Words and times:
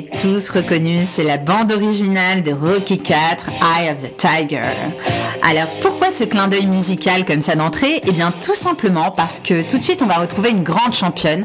tous 0.00 0.48
reconnu, 0.48 1.04
c'est 1.04 1.22
la 1.22 1.36
bande 1.36 1.70
originale 1.70 2.42
de 2.42 2.52
Rocky 2.52 2.98
4, 2.98 3.48
Eye 3.48 3.90
of 3.90 4.02
the 4.02 4.16
Tiger. 4.16 4.62
Alors 5.42 5.66
pourquoi 5.82 6.10
ce 6.10 6.24
clin 6.24 6.48
d'œil 6.48 6.66
musical 6.66 7.26
comme 7.26 7.42
ça 7.42 7.56
d'entrée? 7.56 8.00
Eh 8.06 8.12
bien 8.12 8.32
tout 8.42 8.54
simplement 8.54 9.10
parce 9.10 9.40
que 9.40 9.62
tout 9.62 9.76
de 9.76 9.82
suite 9.82 10.00
on 10.00 10.06
va 10.06 10.14
retrouver 10.14 10.50
une 10.50 10.62
grande 10.62 10.94
championne. 10.94 11.44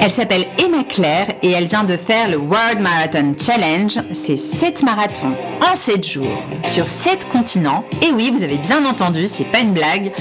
Elle 0.00 0.10
s'appelle 0.10 0.46
Emma 0.58 0.84
Claire 0.84 1.26
et 1.42 1.50
elle 1.50 1.66
vient 1.66 1.84
de 1.84 1.96
faire 1.96 2.30
le 2.30 2.38
World 2.38 2.80
Marathon 2.80 3.34
Challenge. 3.38 3.98
C'est 4.12 4.38
7 4.38 4.84
marathons 4.84 5.34
en 5.60 5.74
7 5.74 6.06
jours 6.06 6.44
sur 6.62 6.88
7 6.88 7.28
continents. 7.28 7.84
Et 8.00 8.12
oui, 8.12 8.32
vous 8.34 8.42
avez 8.42 8.58
bien 8.58 8.86
entendu, 8.86 9.26
c'est 9.26 9.44
pas 9.44 9.58
une 9.58 9.72
blague. 9.72 10.12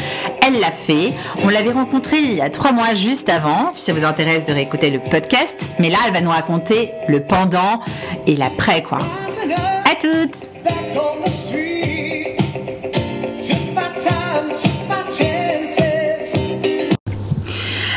Elle 0.46 0.60
l'a 0.60 0.72
fait. 0.72 1.14
On 1.44 1.50
l'avait 1.50 1.72
rencontrée 1.72 2.20
il 2.20 2.34
y 2.34 2.42
a 2.42 2.50
3 2.50 2.72
mois 2.72 2.94
juste 2.96 3.30
avant, 3.30 3.70
si 3.72 3.82
ça 3.86 3.94
vous 3.94 4.04
intéresse 4.04 4.46
de 4.46 4.54
réécouter 4.54 4.90
le 4.90 5.00
podcast. 5.00 5.70
Mais 5.80 5.90
là, 5.90 5.98
elle 6.08 6.14
va 6.14 6.22
nous 6.22 6.32
raconter 6.32 6.92
le 7.08 7.22
pendant 7.22 7.82
et 8.28 8.36
l'après 8.36 8.82
quoi. 8.82 8.98
À 9.00 9.96
toutes 9.96 10.50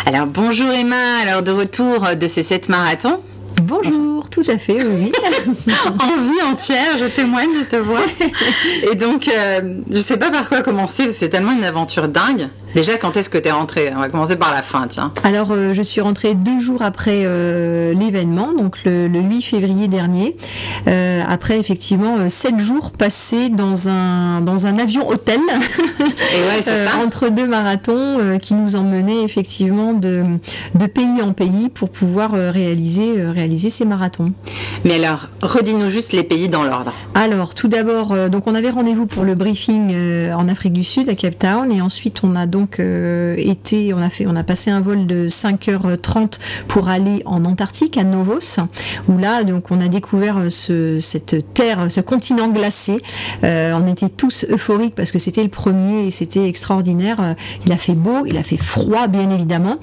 Alors 0.06 0.26
bonjour 0.26 0.70
Emma, 0.70 1.18
alors 1.22 1.42
de 1.42 1.50
retour 1.50 2.14
de 2.14 2.26
ces 2.28 2.44
7 2.44 2.68
marathons. 2.68 3.20
Bonjour, 3.64 4.13
tout 4.34 4.42
à 4.48 4.58
fait, 4.58 4.82
oui. 4.82 5.12
en 6.00 6.22
vie 6.22 6.42
entière, 6.50 6.98
je 6.98 7.04
témoigne, 7.04 7.50
je 7.56 7.64
te 7.64 7.76
vois. 7.76 8.04
Et 8.91 8.96
donc, 8.96 9.28
euh, 9.28 9.78
je 9.88 10.00
sais 10.00 10.16
pas 10.16 10.30
par 10.30 10.48
quoi 10.48 10.62
commencer, 10.62 11.12
c'est 11.12 11.28
tellement 11.28 11.52
une 11.52 11.62
aventure 11.62 12.08
dingue. 12.08 12.48
Déjà, 12.75 12.97
quand 12.97 13.17
est-ce 13.17 13.30
que 13.30 13.39
tu 13.39 13.47
es 13.47 13.53
rentrée 13.53 13.92
On 13.94 14.00
va 14.00 14.08
commencer 14.08 14.36
par 14.36 14.53
la 14.53 14.62
fin, 14.62 14.89
tiens. 14.89 15.12
Alors, 15.22 15.53
euh, 15.53 15.75
je 15.75 15.83
suis 15.83 16.00
rentrée 16.00 16.34
deux 16.34 16.58
jours 16.58 16.83
après 16.83 17.22
euh, 17.25 17.94
l'événement, 17.94 18.53
donc 18.53 18.78
le, 18.84 19.06
8 19.06 19.42
février 19.42 19.86
dernier. 19.86 20.36
Euh, 20.89 21.22
après, 21.28 21.61
effectivement, 21.61 22.28
sept 22.28 22.58
jours 22.58 22.91
passés 22.91 23.48
dans 23.48 23.89
un, 23.89 24.41
dans 24.41 24.66
un 24.66 24.78
avion 24.81 25.08
hôtel. 25.08 25.39
Et 26.00 26.56
ouais, 26.56 26.62
ça. 26.62 26.98
entre 27.05 27.28
deux 27.28 27.47
marathons 27.47 28.39
qui 28.41 28.55
nous 28.55 28.75
emmenaient 28.75 29.22
effectivement 29.22 29.92
de, 29.92 30.25
de 30.75 30.86
pays 30.86 31.22
en 31.22 31.33
pays 31.33 31.69
pour 31.69 31.91
pouvoir 31.91 32.33
réaliser, 32.33 33.22
réaliser 33.22 33.70
ces 33.70 33.84
marathons. 33.84 34.33
Mais 34.84 34.97
alors, 34.97 35.28
redis-nous 35.42 35.91
juste 35.91 36.12
les 36.12 36.25
pays 36.25 36.48
dans 36.48 36.64
l'ordre. 36.64 36.92
Alors, 37.14 37.55
tout 37.55 37.69
d'abord, 37.69 38.28
donc 38.28 38.48
on 38.48 38.55
avait 38.55 38.70
rendez-vous 38.70 39.06
pour 39.06 39.22
le 39.22 39.36
briefing 39.36 39.94
en 40.33 40.48
Afrique 40.48 40.72
du 40.72 40.84
Sud, 40.84 41.09
à 41.09 41.14
Cape 41.14 41.38
Town, 41.38 41.70
et 41.70 41.81
ensuite 41.81 42.22
on 42.25 42.34
a 42.34 42.47
donc 42.47 42.63
donc 42.64 42.80
euh, 42.80 43.34
été, 43.36 43.92
on 43.92 43.98
a 43.98 44.08
fait, 44.08 44.26
on 44.26 44.36
a 44.36 44.42
passé 44.42 44.70
un 44.70 44.80
vol 44.80 45.06
de 45.06 45.28
5h30 45.28 46.38
pour 46.66 46.88
aller 46.88 47.20
en 47.26 47.44
Antarctique 47.44 47.98
à 47.98 48.04
Novos, 48.04 48.58
où 49.06 49.18
là 49.18 49.44
donc 49.44 49.70
on 49.70 49.82
a 49.82 49.88
découvert 49.88 50.38
euh, 50.38 50.48
ce, 50.48 50.98
cette 50.98 51.52
terre, 51.52 51.90
ce 51.90 52.00
continent 52.00 52.48
glacé. 52.48 53.02
Euh, 53.42 53.78
on 53.78 53.86
était 53.86 54.08
tous 54.08 54.46
euphoriques 54.48 54.94
parce 54.94 55.12
que 55.12 55.18
c'était 55.18 55.42
le 55.42 55.50
premier 55.50 56.06
et 56.06 56.10
c'était 56.10 56.48
extraordinaire. 56.48 57.34
Il 57.66 57.72
a 57.72 57.76
fait 57.76 57.92
beau, 57.92 58.24
il 58.24 58.38
a 58.38 58.42
fait 58.42 58.56
froid 58.56 59.08
bien 59.08 59.28
évidemment, 59.28 59.76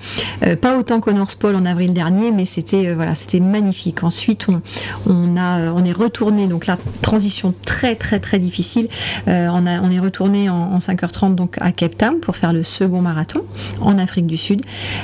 pas 0.62 0.80
autant 0.80 1.02
qu'au 1.02 1.12
North 1.12 1.38
Pole 1.40 1.56
en 1.56 1.68
avril 1.68 1.94
dernier, 1.94 2.32
mais 2.32 2.46
c'était 2.46 2.96
voilà, 2.96 3.14
c'était 3.14 3.42
magnifique. 3.42 4.04
Ensuite 4.04 4.48
on, 4.50 4.64
on 5.06 5.38
a, 5.38 5.72
on 5.72 5.84
est 5.84 5.92
retourné 5.92 6.48
donc 6.48 6.66
la 6.66 6.80
transition 7.04 7.54
très 7.64 7.94
très 7.94 8.20
très 8.20 8.40
difficile. 8.40 8.88
on 9.28 9.68
a, 9.68 9.82
on 9.82 9.92
est 9.92 10.00
retourné 10.00 10.50
en, 10.50 10.56
en 10.56 10.78
5h30 10.80 11.36
donc 11.36 11.58
à 11.62 11.72
Cape 11.72 11.96
Town 11.96 12.20
pour 12.20 12.36
faire 12.36 12.54
le 12.54 12.64
second 12.72 13.02
marathon 13.02 13.42
en 13.82 13.98
Afrique 13.98 14.28
du 14.28 14.38
Sud. 14.38 14.62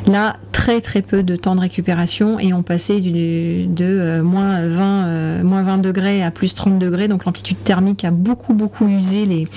Là, 0.07 0.38
très 0.51 0.81
très 0.81 1.01
peu 1.01 1.23
de 1.23 1.35
temps 1.35 1.55
de 1.55 1.61
récupération 1.61 2.39
et 2.39 2.53
on 2.53 2.63
passait 2.63 3.00
du, 3.00 3.67
de 3.67 3.85
euh, 3.85 4.23
moins, 4.23 4.66
20, 4.66 4.83
euh, 4.83 5.44
moins 5.44 5.63
20 5.63 5.78
degrés 5.79 6.23
à 6.23 6.31
plus 6.31 6.53
30 6.53 6.79
degrés. 6.79 7.07
Donc 7.07 7.25
l'amplitude 7.25 7.63
thermique 7.63 8.03
a 8.05 8.11
beaucoup 8.11 8.53
beaucoup 8.53 8.88
usé 8.88 9.25
les, 9.25 9.47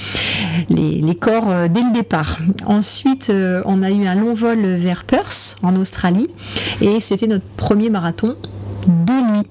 les, 0.69 1.15
corps 1.15 1.51
euh, 1.51 1.69
dès 1.69 1.83
le 1.83 1.93
départ. 1.93 2.39
Ensuite, 2.67 3.33
on 3.65 3.83
a 3.83 3.91
eu 3.91 4.07
un 4.07 4.15
long 4.15 4.35
vol 4.35 4.61
vers 4.67 5.05
Perth 5.05 5.57
en 5.63 5.77
Australie 5.77 6.29
et 6.81 7.01
c'était 7.01 7.27
notre 7.27 7.47
premier 7.57 7.91
marathon 7.91 8.37
de 8.87 9.33
nuit. 9.33 9.47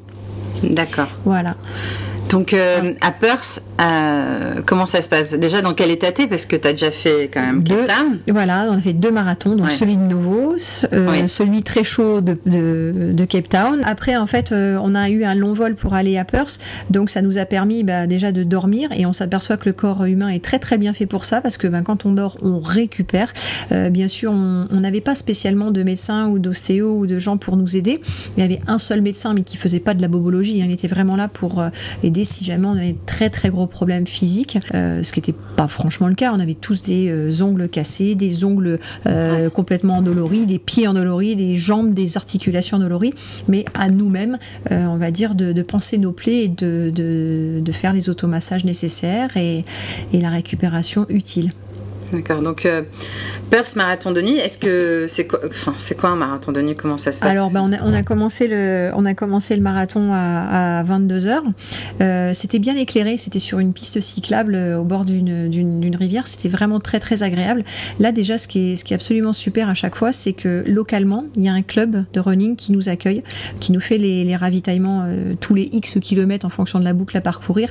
D'accord. 0.64 1.08
Voilà. 1.26 1.56
Donc 2.30 2.53
euh, 2.53 2.94
à 3.02 3.12
Perth, 3.12 3.64
euh, 3.79 4.62
comment 4.66 4.85
ça 4.85 5.01
se 5.01 5.07
passe? 5.07 5.34
Déjà 5.34 5.62
dans 5.62 5.73
quel 5.73 5.90
état 5.91 6.12
t'es? 6.12 6.28
Parce 6.28 6.45
que 6.45 6.56
tu 6.56 6.67
as 6.67 6.72
déjà 6.72 6.91
fait 6.91 7.29
quand 7.34 7.41
même 7.41 7.63
Town. 7.63 8.19
Voilà, 8.28 8.67
on 8.69 8.78
a 8.78 8.81
fait 8.81 8.94
deux 8.94 9.12
marathons, 9.12 9.56
donc 9.56 9.72
celui 9.72 9.95
de 9.95 10.01
Novos, 10.01 10.85
euh, 10.91 11.28
celui 11.28 11.63
très 11.63 11.84
chaud 11.84 12.22
de, 12.22 12.38
de, 12.45 13.25
Cape 13.25 13.47
Town. 13.47 13.81
Après 13.85 14.17
en 14.17 14.28
fait, 14.28 14.51
on 14.53 14.95
a 14.95 15.09
eu 15.09 15.23
un 15.23 15.35
long 15.35 15.53
vol 15.53 15.75
pour 15.75 15.94
aller 15.94 16.17
à 16.17 16.25
Perth, 16.25 16.59
donc 16.90 17.09
ça 17.09 17.22
nous 17.22 17.38
a 17.38 17.45
permis 17.45 17.84
bah, 17.84 18.07
déjà 18.07 18.31
de 18.31 18.44
dormir 18.44 18.90
et 18.95 19.06
on 19.06 19.13
s'aperçoit 19.13 19.57
que 19.57 19.69
le 19.69 19.73
corps 19.73 20.03
humain 20.06 20.29
est 20.29 20.44
très 20.44 20.59
très 20.59 20.78
bien 20.78 20.94
fait 20.94 21.06
pour 21.06 21.25
ça 21.25 21.41
parce 21.41 21.57
que 21.57 21.67
ben, 21.67 21.84
quand 21.84 22.06
on 22.06 22.11
dort, 22.11 22.38
on 22.41 22.59
récupère. 22.59 23.34
bien 23.72 24.07
sûr, 24.07 24.31
on 24.31 24.79
n'avait 24.79 25.01
pas 25.01 25.16
spécialement 25.16 25.72
de 25.72 25.84
médecin 25.84 26.28
ou 26.28 26.40
d'ostéo 26.40 26.97
ou 26.97 27.07
de 27.07 27.19
gens 27.19 27.38
pour 27.38 27.56
nous 27.56 27.78
aider. 27.78 28.01
Il 28.35 28.41
y 28.41 28.44
avait 28.44 28.59
un 28.67 28.79
seul 28.79 29.01
médecin 29.01 29.34
mais 29.34 29.44
qui 29.44 29.57
faisait 29.57 29.79
pas 29.79 29.94
de 29.94 30.01
la 30.01 30.07
bobologie, 30.07 30.61
hein. 30.61 30.66
il 30.67 30.73
était 30.73 30.88
vraiment 30.88 31.16
là 31.16 31.28
pour 31.28 31.63
aider 32.03 32.23
si 32.23 32.44
jamais 32.44 32.67
on 32.67 32.78
avait 32.78 32.96
très 33.06 33.29
très 33.29 33.50
gros 33.50 33.69
problèmes 33.69 34.07
physiques, 34.07 34.57
euh, 34.74 35.03
ce 35.03 35.13
qui 35.13 35.19
n'était 35.19 35.35
pas 35.56 35.68
franchement 35.68 36.07
le 36.07 36.16
cas. 36.16 36.34
On 36.34 36.40
avait 36.40 36.56
tous 36.56 36.81
des 36.81 37.09
euh, 37.09 37.41
ongles 37.41 37.69
cassés, 37.69 38.16
des 38.16 38.44
ongles 38.44 38.80
euh, 39.06 39.50
complètement 39.50 39.97
endoloris, 39.97 40.46
des 40.46 40.59
pieds 40.59 40.88
endoloris, 40.88 41.35
des 41.35 41.56
jambes, 41.56 41.94
des 41.94 42.18
articulations 42.18 42.78
endolories, 42.78 43.13
mais 43.47 43.66
à 43.74 43.90
nous-mêmes, 43.90 44.38
on 44.72 44.97
va 44.97 45.12
dire, 45.12 45.35
de, 45.35 45.62
penser 45.62 45.97
nos 45.97 46.12
plaies 46.12 46.46
et 46.46 46.47
de, 46.47 46.91
de, 46.94 47.72
faire 47.72 47.94
les 47.94 48.09
automassages 48.09 48.66
nécessaires 48.66 49.38
et, 49.38 49.63
et 50.13 50.22
la 50.22 50.29
récupération 50.29 51.06
utile. 51.09 51.52
D'accord. 52.14 52.42
Donc, 52.42 52.66
euh, 52.66 52.81
Perth 53.50 53.75
marathon 53.75 54.12
de 54.12 54.22
nuit, 54.22 54.38
est-ce 54.38 54.58
que 54.58 55.06
c'est 55.08 55.25
quoi, 55.96 56.09
un 56.09 56.16
marathon 56.16 56.52
de 56.52 56.62
nuit 56.62 56.75
Comment 56.75 56.97
ça 56.97 57.12
se 57.12 57.20
passe? 57.20 57.31
Alors, 57.31 57.50
ben, 57.50 57.62
on, 57.84 57.94
a, 57.94 58.03
commencé 58.03 58.47
le, 58.47 59.62
marathon 59.62 60.12
à, 60.14 60.80
à 60.80 60.84
22 60.84 61.20
h 61.20 61.42
euh, 62.02 62.31
c'était 62.34 62.59
bien 62.59 62.75
éclairé. 62.78 63.18
C'était 63.18 63.40
sur 63.40 63.59
une 63.59 63.74
piste 63.74 64.00
cyclable 64.00 64.56
euh, 64.56 64.80
au 64.80 64.84
bord 64.84 65.06
d'une, 65.06 65.96
rivière. 66.00 66.28
C'était 66.28 66.50
vraiment 66.50 66.80
très 66.80 67.00
très 67.00 67.24
agréable. 67.24 67.64
Là, 68.00 68.12
déjà, 68.12 68.38
ce 68.38 68.47
qui 68.47 68.74
est, 68.74 68.91
absolument 68.91 69.34
super 69.34 69.70
à 69.70 69.74
chaque 69.74 69.96
fois, 69.96 70.12
c'est 70.12 70.34
que 70.34 70.64
localement, 70.68 71.26
il 71.36 71.44
y 71.44 71.50
a 71.50 71.53
un 71.53 71.62
club 71.62 72.06
de 72.14 72.20
running 72.20 72.56
qui 72.56 72.72
nous 72.72 72.90
accueille, 72.90 73.24
qui 73.59 73.72
nous 73.72 73.80
fait 73.80 73.97
les, 73.97 74.36
ravitaillements 74.36 75.03
euh, 75.06 75.34
tous 75.40 75.53
les 75.53 75.70
X 75.72 75.97
kilomètres 76.02 76.46
en 76.46 76.50
fonction 76.50 76.80
de 76.80 76.84
la 76.86 76.94
boucle 76.94 77.18
à 77.18 77.22
parcourir. 77.22 77.70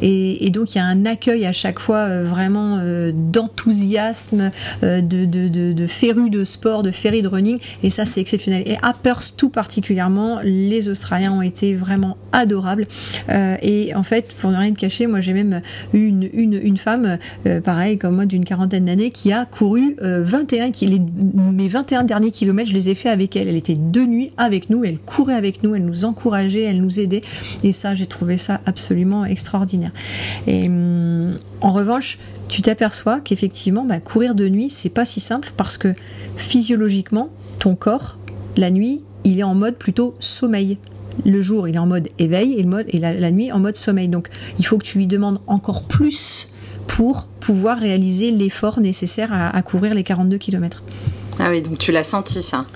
Et, 0.00 0.50
donc, 0.50 0.74
il 0.74 0.78
y 0.78 0.80
a 0.80 0.84
un 0.84 1.04
accueil 1.04 1.44
à 1.46 1.52
chaque 1.52 1.78
fois 1.78 2.22
vraiment 2.22 2.80
d'enthousiasme 3.12 3.75
enthousiasme, 3.76 4.50
euh, 4.82 5.00
de, 5.00 5.24
de, 5.24 5.72
de, 5.72 5.86
férus 5.86 6.30
de 6.30 6.44
sport, 6.44 6.82
de 6.82 6.90
férus 6.90 7.22
de 7.22 7.28
running, 7.28 7.58
et 7.82 7.90
ça 7.90 8.04
c'est 8.04 8.20
exceptionnel. 8.20 8.62
Et 8.66 8.76
à 8.82 8.92
Perth 8.92 9.34
tout 9.36 9.50
particulièrement, 9.50 10.40
les 10.42 10.88
Australiens 10.88 11.32
ont 11.32 11.42
été 11.42 11.74
vraiment 11.74 12.16
adorables. 12.32 12.86
Euh, 13.28 13.56
et 13.62 13.94
en 13.94 14.02
fait, 14.02 14.34
pour 14.34 14.50
ne 14.50 14.56
rien 14.56 14.72
te 14.72 14.78
cacher, 14.78 15.06
moi 15.06 15.20
j'ai 15.20 15.32
même 15.32 15.60
eu 15.92 16.06
une, 16.06 16.28
une, 16.32 16.54
une 16.54 16.76
femme, 16.76 17.18
euh, 17.46 17.60
pareil 17.60 17.98
comme 17.98 18.16
moi 18.16 18.26
d'une 18.26 18.44
quarantaine 18.44 18.86
d'années, 18.86 19.10
qui 19.10 19.32
a 19.32 19.44
couru 19.44 19.96
21 20.00 20.70
les, 20.82 21.00
mes 21.34 21.68
21 21.68 22.04
derniers 22.04 22.30
kilomètres, 22.30 22.68
je 22.68 22.74
les 22.74 22.88
ai 22.90 22.94
fait 22.94 23.08
avec 23.08 23.36
elle. 23.36 23.48
Elle 23.48 23.56
était 23.56 23.74
de 23.76 24.00
nuit 24.00 24.32
avec 24.36 24.70
nous, 24.70 24.84
elle 24.84 24.98
courait 24.98 25.34
avec 25.34 25.62
nous, 25.62 25.74
elle 25.74 25.84
nous 25.84 26.04
encourageait, 26.04 26.62
elle 26.62 26.80
nous 26.80 27.00
aidait. 27.00 27.22
Et 27.62 27.72
ça, 27.72 27.94
j'ai 27.94 28.06
trouvé 28.06 28.36
ça 28.36 28.60
absolument 28.66 29.24
extraordinaire. 29.24 29.92
Et 30.46 30.66
hum, 30.66 31.36
en 31.60 31.72
revanche, 31.72 32.18
tu 32.48 32.62
t'aperçois 32.62 33.20
qu'effectivement, 33.20 33.84
bah, 33.84 34.00
courir 34.00 34.34
de 34.34 34.48
nuit, 34.48 34.70
c'est 34.70 34.90
pas 34.90 35.04
si 35.04 35.20
simple 35.20 35.50
parce 35.56 35.78
que 35.78 35.94
physiologiquement, 36.36 37.30
ton 37.58 37.74
corps, 37.74 38.18
la 38.56 38.70
nuit, 38.70 39.02
il 39.24 39.40
est 39.40 39.44
en 39.44 39.54
mode 39.54 39.76
plutôt 39.76 40.14
sommeil. 40.20 40.78
Le 41.24 41.40
jour, 41.42 41.66
il 41.66 41.76
est 41.76 41.78
en 41.78 41.86
mode 41.86 42.08
éveil 42.18 42.54
et, 42.54 42.62
le 42.62 42.68
mode, 42.68 42.86
et 42.88 42.98
la, 42.98 43.30
nuit 43.30 43.50
en 43.50 43.58
mode 43.58 43.76
sommeil. 43.76 44.08
Donc, 44.08 44.28
il 44.58 44.66
faut 44.66 44.78
que 44.78 44.84
tu 44.84 44.98
lui 44.98 45.06
demandes 45.06 45.40
encore 45.46 45.82
plus 45.84 46.50
pour 46.86 47.26
pouvoir 47.40 47.78
réaliser 47.78 48.30
l'effort 48.30 48.80
nécessaire 48.80 49.30
à, 49.32 49.60
courir 49.62 49.94
les 49.94 50.02
42 50.02 50.38
km. 50.38 50.84
Ah 51.38 51.50
oui, 51.50 51.62
donc 51.62 51.78
tu 51.78 51.90
l'as 51.90 52.04
senti 52.04 52.40
ça 52.42 52.66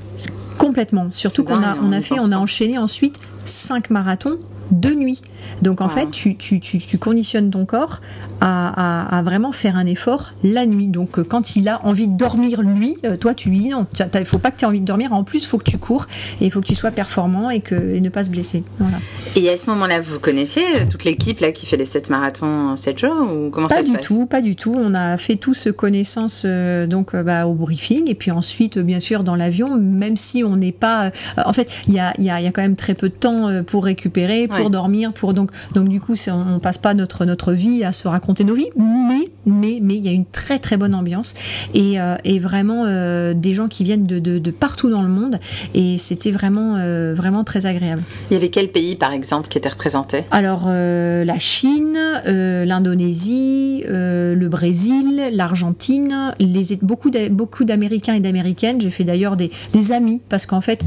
Complètement. 0.59 1.11
Surtout 1.11 1.45
qu'on 1.45 1.63
a, 1.63 1.77
on 1.77 1.93
a 1.93 2.01
fait, 2.03 2.17
on 2.21 2.33
a 2.33 2.37
enchaîné 2.37 2.77
ensuite 2.77 3.19
5 3.45 3.91
marathons 3.91 4.39
de 4.71 4.91
nuit. 4.91 5.23
Donc 5.63 5.81
en 5.81 5.89
fait, 5.89 6.11
tu, 6.11 6.37
tu, 6.37 6.61
tu, 6.61 6.79
tu, 6.79 6.99
conditionnes 6.99 7.51
ton 7.51 7.65
corps 7.65 8.01
à, 8.41 9.19
à, 9.19 9.23
vraiment 9.23 9.53
faire 9.53 9.77
un 9.77 9.87
effort 9.87 10.31
la 10.43 10.67
nuit. 10.67 10.89
Donc 10.89 11.19
euh, 11.19 11.25
quand 11.25 11.57
il 11.57 11.69
a 11.69 11.85
envie 11.85 12.09
de 12.09 12.17
dormir 12.17 12.63
lui, 12.63 12.97
euh, 13.05 13.17
toi 13.17 13.35
tu 13.35 13.51
lui 13.51 13.59
dis 13.61 13.69
non, 13.71 13.87
il 14.15 14.25
faut 14.25 14.39
pas 14.39 14.51
que 14.51 14.59
tu 14.59 14.65
aies 14.65 14.69
envie 14.69 14.81
de 14.81 14.87
dormir. 14.87 15.13
En 15.13 15.25
plus, 15.25 15.43
il 15.43 15.47
faut 15.47 15.59
que 15.59 15.69
tu 15.69 15.79
cours 15.79 16.07
et 16.41 16.47
il 16.47 16.51
faut 16.51 16.61
que 16.61 16.67
tu 16.67 16.75
sois 16.75 16.91
performant 16.91 17.51
et, 17.51 17.61
que, 17.61 17.75
et 17.75 18.01
ne 18.01 18.09
pas 18.09 18.25
se 18.25 18.31
blesser. 18.31 18.63
Voilà. 18.79 18.99
Et 19.37 19.49
à 19.49 19.57
ce 19.57 19.67
moment-là, 19.71 20.01
vous 20.01 20.19
connaissez 20.19 20.63
euh, 20.77 20.85
toute 20.89 21.05
l'équipe 21.05 21.41
là 21.41 21.53
qui 21.53 21.67
fait 21.67 21.77
les 21.77 21.85
7 21.85 22.11
marathons 22.11 22.71
en 22.71 22.77
7 22.77 22.99
jours 22.99 23.31
ou 23.31 23.51
comment 23.51 23.69
pas 23.69 23.77
ça 23.77 23.83
se 23.83 23.89
du 23.89 23.97
passe 23.97 24.07
tout, 24.07 24.27
Pas 24.27 24.41
du 24.41 24.57
tout. 24.57 24.75
On 24.77 24.95
a 24.95 25.17
fait 25.17 25.37
tous 25.37 25.69
connaissance 25.77 26.43
euh, 26.45 26.87
donc 26.87 27.15
bah, 27.15 27.47
au 27.47 27.55
briefing 27.55 28.09
et 28.09 28.15
puis 28.15 28.31
ensuite, 28.31 28.79
bien 28.79 29.01
sûr, 29.01 29.25
dans 29.25 29.37
l'avion, 29.37 29.77
même 29.77 30.17
si 30.17 30.43
on 30.45 30.57
n'est 30.57 30.73
pas. 30.73 31.11
En 31.45 31.53
fait, 31.53 31.71
il 31.89 31.95
y 31.95 31.99
a, 31.99 32.13
y, 32.19 32.31
a, 32.31 32.41
y 32.41 32.47
a, 32.47 32.51
quand 32.51 32.63
même 32.63 32.77
très 32.77 32.95
peu 32.95 33.09
de 33.09 33.15
temps 33.15 33.51
pour 33.67 33.85
récupérer, 33.85 34.49
pour 34.49 34.60
ouais. 34.65 34.71
dormir, 34.71 35.13
pour 35.13 35.35
donc 35.35 35.51
donc 35.75 35.89
du 35.89 36.01
coup, 36.01 36.15
on, 36.29 36.55
on 36.55 36.59
passe 36.59 36.79
pas 36.79 36.95
notre 36.95 37.25
notre 37.25 37.53
vie 37.53 37.85
à 37.85 37.93
se 37.93 38.09
raconter 38.09 38.45
nos 38.45 38.55
vies, 38.55 38.71
mais 38.77 39.29
mais 39.47 39.79
mais 39.81 39.97
il 39.97 40.05
y 40.05 40.09
a 40.09 40.13
une 40.13 40.27
très 40.27 40.59
très 40.59 40.77
bonne 40.77 40.95
ambiance 40.95 41.35
et, 41.75 42.01
euh, 42.01 42.17
et 42.25 42.39
vraiment 42.39 42.85
euh, 42.87 43.35
des 43.35 43.55
gens 43.55 43.69
qui 43.69 43.85
viennent 43.85 44.05
de, 44.05 44.19
de, 44.19 44.39
de, 44.39 44.51
partout 44.51 44.91
dans 44.91 45.03
le 45.03 45.09
monde 45.09 45.39
et 45.75 45.99
c'était 45.99 46.31
vraiment 46.31 46.77
euh, 46.79 47.15
vraiment 47.15 47.45
très 47.45 47.67
agréable. 47.67 48.03
Il 48.31 48.35
y 48.35 48.37
avait 48.37 48.49
quel 48.49 48.71
pays 48.71 48.97
par 48.97 49.13
exemple 49.13 49.49
qui 49.49 49.59
était 49.59 49.69
représenté? 49.69 50.25
Alors 50.31 50.69
la 50.69 51.39
Chine, 51.39 51.99
l'Indonésie, 52.27 53.85
le 53.89 54.49
Brésil, 54.49 55.31
l'Argentine, 55.33 56.35
les 56.39 56.79
beaucoup 56.83 57.11
beaucoup 57.31 57.65
d'Américains 57.65 58.15
et 58.15 58.21
d'Américaines. 58.21 58.81
J'ai 58.81 58.91
fait 58.91 59.05
d'ailleurs 59.05 59.37
des, 59.37 59.51
des, 59.73 59.93
amis 59.93 60.21
parce 60.29 60.47
qu'en 60.47 60.61
fait 60.61 60.85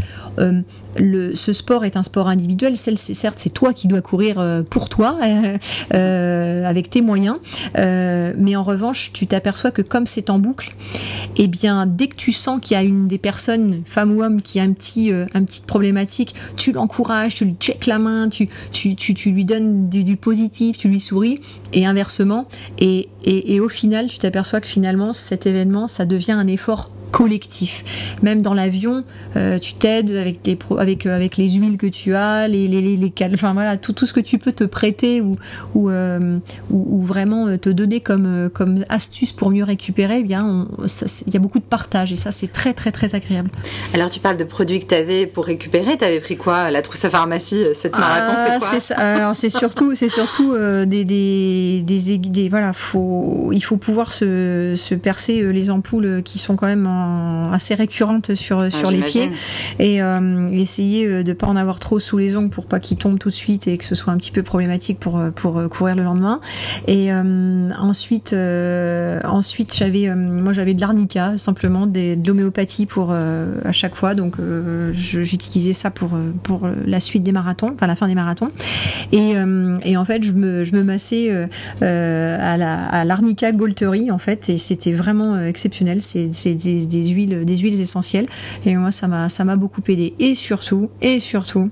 ce 0.97 1.53
sport 1.53 1.85
est 1.85 1.97
un 1.97 2.03
sport 2.03 2.27
individuel. 2.27 2.77
Certes, 2.77 3.39
c'est 3.39 3.53
toi 3.53 3.73
qui 3.73 3.87
dois 3.87 4.01
courir 4.01 4.63
pour 4.69 4.89
toi, 4.89 5.17
euh, 5.93 6.65
avec 6.65 6.89
tes 6.89 7.01
moyens. 7.01 7.37
Euh, 7.77 8.33
mais 8.37 8.55
en 8.55 8.63
revanche, 8.63 9.11
tu 9.13 9.27
t'aperçois 9.27 9.71
que 9.71 9.81
comme 9.81 10.05
c'est 10.05 10.29
en 10.29 10.39
boucle, 10.39 10.75
eh 11.37 11.47
bien, 11.47 11.85
dès 11.85 12.07
que 12.07 12.15
tu 12.15 12.31
sens 12.31 12.59
qu'il 12.61 12.75
y 12.75 12.79
a 12.79 12.83
une 12.83 13.07
des 13.07 13.17
personnes, 13.17 13.81
femme 13.85 14.11
ou 14.11 14.23
homme, 14.23 14.41
qui 14.41 14.59
a 14.59 14.63
un 14.63 14.73
petit, 14.73 15.11
euh, 15.11 15.25
un 15.33 15.43
petite 15.43 15.65
problématique, 15.65 16.35
tu 16.57 16.71
l'encourages, 16.71 17.35
tu 17.35 17.45
lui 17.45 17.55
check 17.59 17.85
la 17.85 17.99
main, 17.99 18.29
tu 18.29 18.49
lui 19.25 19.45
donnes 19.45 19.89
du, 19.89 20.03
du, 20.03 20.17
positif, 20.17 20.77
tu 20.77 20.87
lui 20.87 20.99
souris, 20.99 21.39
et 21.73 21.85
inversement. 21.85 22.47
Et, 22.79 23.09
et, 23.23 23.55
et 23.55 23.59
au 23.59 23.69
final, 23.69 24.07
tu 24.07 24.17
t'aperçois 24.17 24.61
que 24.61 24.67
finalement, 24.67 25.13
cet 25.13 25.45
événement, 25.47 25.87
ça 25.87 26.05
devient 26.05 26.33
un 26.33 26.47
effort 26.47 26.89
collectif. 27.13 27.85
Même 28.23 28.41
dans 28.41 28.55
l'avion, 28.55 29.03
euh, 29.37 29.59
tu 29.59 29.75
t'aides 29.75 30.11
avec, 30.11 30.39
les 30.45 30.57
avec, 30.79 31.05
euh, 31.05 31.15
avec 31.15 31.37
les 31.37 31.47
huiles 31.51 31.77
que 31.77 31.85
tu 31.85 32.15
as, 32.15 32.47
les, 32.47 32.67
les, 32.67 32.81
les, 32.81 32.97
les 32.97 33.13
enfin 33.33 33.53
voilà, 33.53 33.77
tout, 33.77 33.93
tout 33.93 34.07
ce 34.07 34.13
que 34.13 34.19
tu 34.19 34.39
peux 34.39 34.51
te 34.51 34.63
prêter 34.63 35.21
ou, 35.21 35.37
ou, 35.75 35.91
euh, 35.91 36.39
ou, 36.71 36.97
ou 36.97 37.05
vraiment 37.05 37.55
te 37.57 37.69
donner 37.69 37.99
comme, 37.99 38.49
comme 38.51 38.83
astuce 38.89 39.31
pour 39.31 39.51
mieux 39.51 39.63
récupérer, 39.63 40.19
eh 40.19 40.23
bien, 40.23 40.67
il 41.27 41.33
y 41.33 41.37
a 41.37 41.39
beaucoup 41.39 41.59
de 41.59 41.63
partage 41.63 42.11
et 42.11 42.15
ça, 42.15 42.31
c'est 42.31 42.51
très, 42.51 42.73
très, 42.73 42.91
très 42.91 43.13
agréable. 43.13 43.51
Alors, 43.93 44.09
tu 44.09 44.19
parles 44.19 44.37
de 44.37 44.43
produits 44.43 44.79
que 44.79 44.87
tu 44.87 44.95
avais 44.95 45.27
pour 45.27 45.45
récupérer. 45.45 45.97
Tu 45.97 46.05
avais 46.05 46.19
pris 46.19 46.35
quoi? 46.35 46.71
La 46.71 46.81
trousse 46.81 47.05
à 47.05 47.11
pharmacie, 47.11 47.63
cette 47.75 47.95
marathon, 47.95 48.33
ah, 48.35 48.59
c'est 48.59 48.95
quoi 48.95 49.03
Alors, 49.03 49.35
c'est 49.35 49.51
surtout, 49.51 49.93
c'est 49.93 50.09
surtout 50.09 50.55
des, 50.57 51.05
des, 51.05 51.83
des, 51.85 52.17
des, 52.17 52.49
Voilà, 52.49 52.73
faut, 52.73 53.51
il 53.53 53.63
faut 53.63 53.77
pouvoir 53.77 54.11
se, 54.11 54.73
se 54.75 54.95
percer 54.95 55.53
les 55.53 55.69
ampoules 55.69 56.23
qui 56.23 56.39
sont 56.39 56.55
quand 56.55 56.67
même 56.67 56.87
en 56.87 57.02
assez 57.51 57.75
récurrente 57.75 58.35
sur, 58.35 58.61
ah, 58.61 58.69
sur 58.69 58.91
les 58.91 59.01
pieds 59.01 59.29
et 59.79 60.01
euh, 60.01 60.49
essayer 60.51 61.07
de 61.07 61.29
ne 61.29 61.33
pas 61.33 61.47
en 61.47 61.55
avoir 61.55 61.79
trop 61.79 61.99
sous 61.99 62.17
les 62.17 62.35
ongles 62.35 62.49
pour 62.49 62.65
pas 62.65 62.79
qu'ils 62.79 62.97
tombent 62.97 63.19
tout 63.19 63.29
de 63.29 63.35
suite 63.35 63.67
et 63.67 63.77
que 63.77 63.85
ce 63.85 63.95
soit 63.95 64.13
un 64.13 64.17
petit 64.17 64.31
peu 64.31 64.43
problématique 64.43 64.99
pour, 64.99 65.21
pour 65.35 65.61
courir 65.69 65.95
le 65.95 66.03
lendemain. 66.03 66.39
Et 66.87 67.11
euh, 67.11 67.69
ensuite, 67.79 68.33
euh, 68.33 69.19
ensuite 69.25 69.75
j'avais 69.75 70.13
moi 70.15 70.53
j'avais 70.53 70.73
de 70.73 70.81
l'arnica 70.81 71.37
simplement 71.37 71.87
des, 71.87 72.15
de 72.15 72.27
l'homéopathie 72.27 72.85
pour 72.85 73.11
à 73.11 73.71
chaque 73.71 73.95
fois 73.95 74.15
donc 74.15 74.35
j'utilisais 74.93 75.73
ça 75.73 75.89
pour 75.89 76.11
pour 76.43 76.69
la 76.85 76.99
suite 76.99 77.23
des 77.23 77.31
marathons, 77.31 77.71
enfin 77.75 77.87
la 77.87 77.95
fin 77.95 78.07
des 78.07 78.15
marathons. 78.15 78.51
Et, 79.11 79.33
et 79.83 79.97
en 79.97 80.05
fait 80.05 80.23
je 80.23 80.33
me, 80.33 80.63
je 80.63 80.73
me 80.73 80.83
massais 80.83 81.31
à 81.81 82.57
la 82.57 82.85
à 82.85 83.05
l'arnica 83.05 83.51
Goltery 83.51 84.11
en 84.11 84.17
fait 84.17 84.49
et 84.49 84.57
c'était 84.57 84.91
vraiment 84.91 85.39
exceptionnel. 85.39 86.01
C'est 86.01 86.53
des, 86.55 86.87
des 86.93 87.09
huiles, 87.09 87.45
des 87.45 87.57
huiles 87.57 87.79
essentielles. 87.79 88.27
Et 88.65 88.75
moi, 88.75 88.91
ça 88.91 89.07
m'a, 89.07 89.29
ça 89.29 89.43
m'a 89.43 89.55
beaucoup 89.55 89.81
aidé. 89.87 90.13
Et 90.19 90.35
surtout, 90.35 90.89
et 91.01 91.19
surtout, 91.19 91.69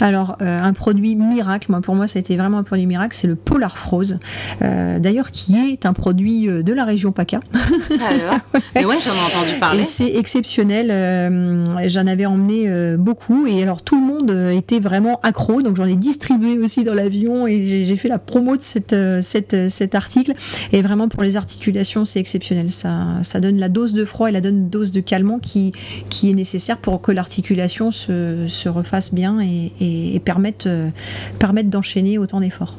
alors 0.00 0.36
euh, 0.40 0.62
un 0.62 0.72
produit 0.72 1.16
miracle. 1.16 1.66
Moi, 1.70 1.80
pour 1.80 1.94
moi, 1.94 2.06
ça 2.06 2.18
a 2.18 2.20
été 2.20 2.36
vraiment 2.36 2.58
un 2.58 2.62
produit 2.62 2.86
miracle. 2.86 3.16
C'est 3.16 3.26
le 3.26 3.36
Polar 3.36 3.76
Froze, 3.76 4.18
euh, 4.62 4.98
d'ailleurs, 4.98 5.30
qui 5.30 5.56
est 5.56 5.86
un 5.86 5.92
produit 5.92 6.48
euh, 6.48 6.62
de 6.62 6.72
la 6.72 6.84
région 6.84 7.12
PACA. 7.12 7.40
Ça 7.88 8.06
alors 8.06 8.38
Mais 8.74 8.84
ouais, 8.84 8.96
j'en 9.04 9.14
ai 9.14 9.34
entendu 9.34 9.58
parler. 9.58 9.82
Et 9.82 9.84
c'est 9.84 10.14
exceptionnel. 10.16 10.88
Euh, 10.90 11.64
j'en 11.88 12.06
avais 12.06 12.26
emmené 12.26 12.68
beaucoup. 12.96 13.46
Et 13.46 13.62
alors, 13.62 13.82
tout 13.82 14.00
le 14.00 14.06
monde 14.06 14.30
était 14.52 14.80
vraiment 14.80 15.20
accro. 15.22 15.62
Donc, 15.62 15.76
j'en 15.76 15.86
ai 15.86 15.96
distribué 15.96 16.58
aussi 16.58 16.84
dans 16.84 16.94
l'avion 16.94 17.46
et 17.46 17.64
j'ai, 17.66 17.84
j'ai 17.84 17.96
fait 17.96 18.08
la 18.08 18.18
promo 18.18 18.56
de 18.56 18.62
cette, 18.62 18.96
cette, 19.22 19.70
cet 19.70 19.94
article. 19.94 20.32
Et 20.72 20.82
vraiment, 20.82 21.08
pour 21.08 21.22
les 21.22 21.36
articulations, 21.36 22.04
c'est 22.04 22.20
exceptionnel. 22.20 22.70
Ça, 22.70 23.06
ça 23.22 23.40
donne 23.40 23.58
la 23.58 23.68
dose 23.68 23.92
de 23.92 24.04
froid 24.04 24.28
et 24.28 24.32
la 24.32 24.40
donne 24.40 24.51
dose 24.52 24.92
de 24.92 25.00
calmant 25.00 25.38
qui, 25.38 25.72
qui 26.08 26.30
est 26.30 26.34
nécessaire 26.34 26.78
pour 26.78 27.00
que 27.00 27.12
l'articulation 27.12 27.90
se, 27.90 28.46
se, 28.48 28.68
refasse 28.68 29.12
bien 29.12 29.40
et, 29.40 29.72
et, 29.80 30.14
et 30.14 30.20
permette, 30.20 30.66
euh, 30.66 30.90
permette 31.38 31.68
d'enchaîner 31.68 32.18
autant 32.18 32.40
d'efforts. 32.40 32.76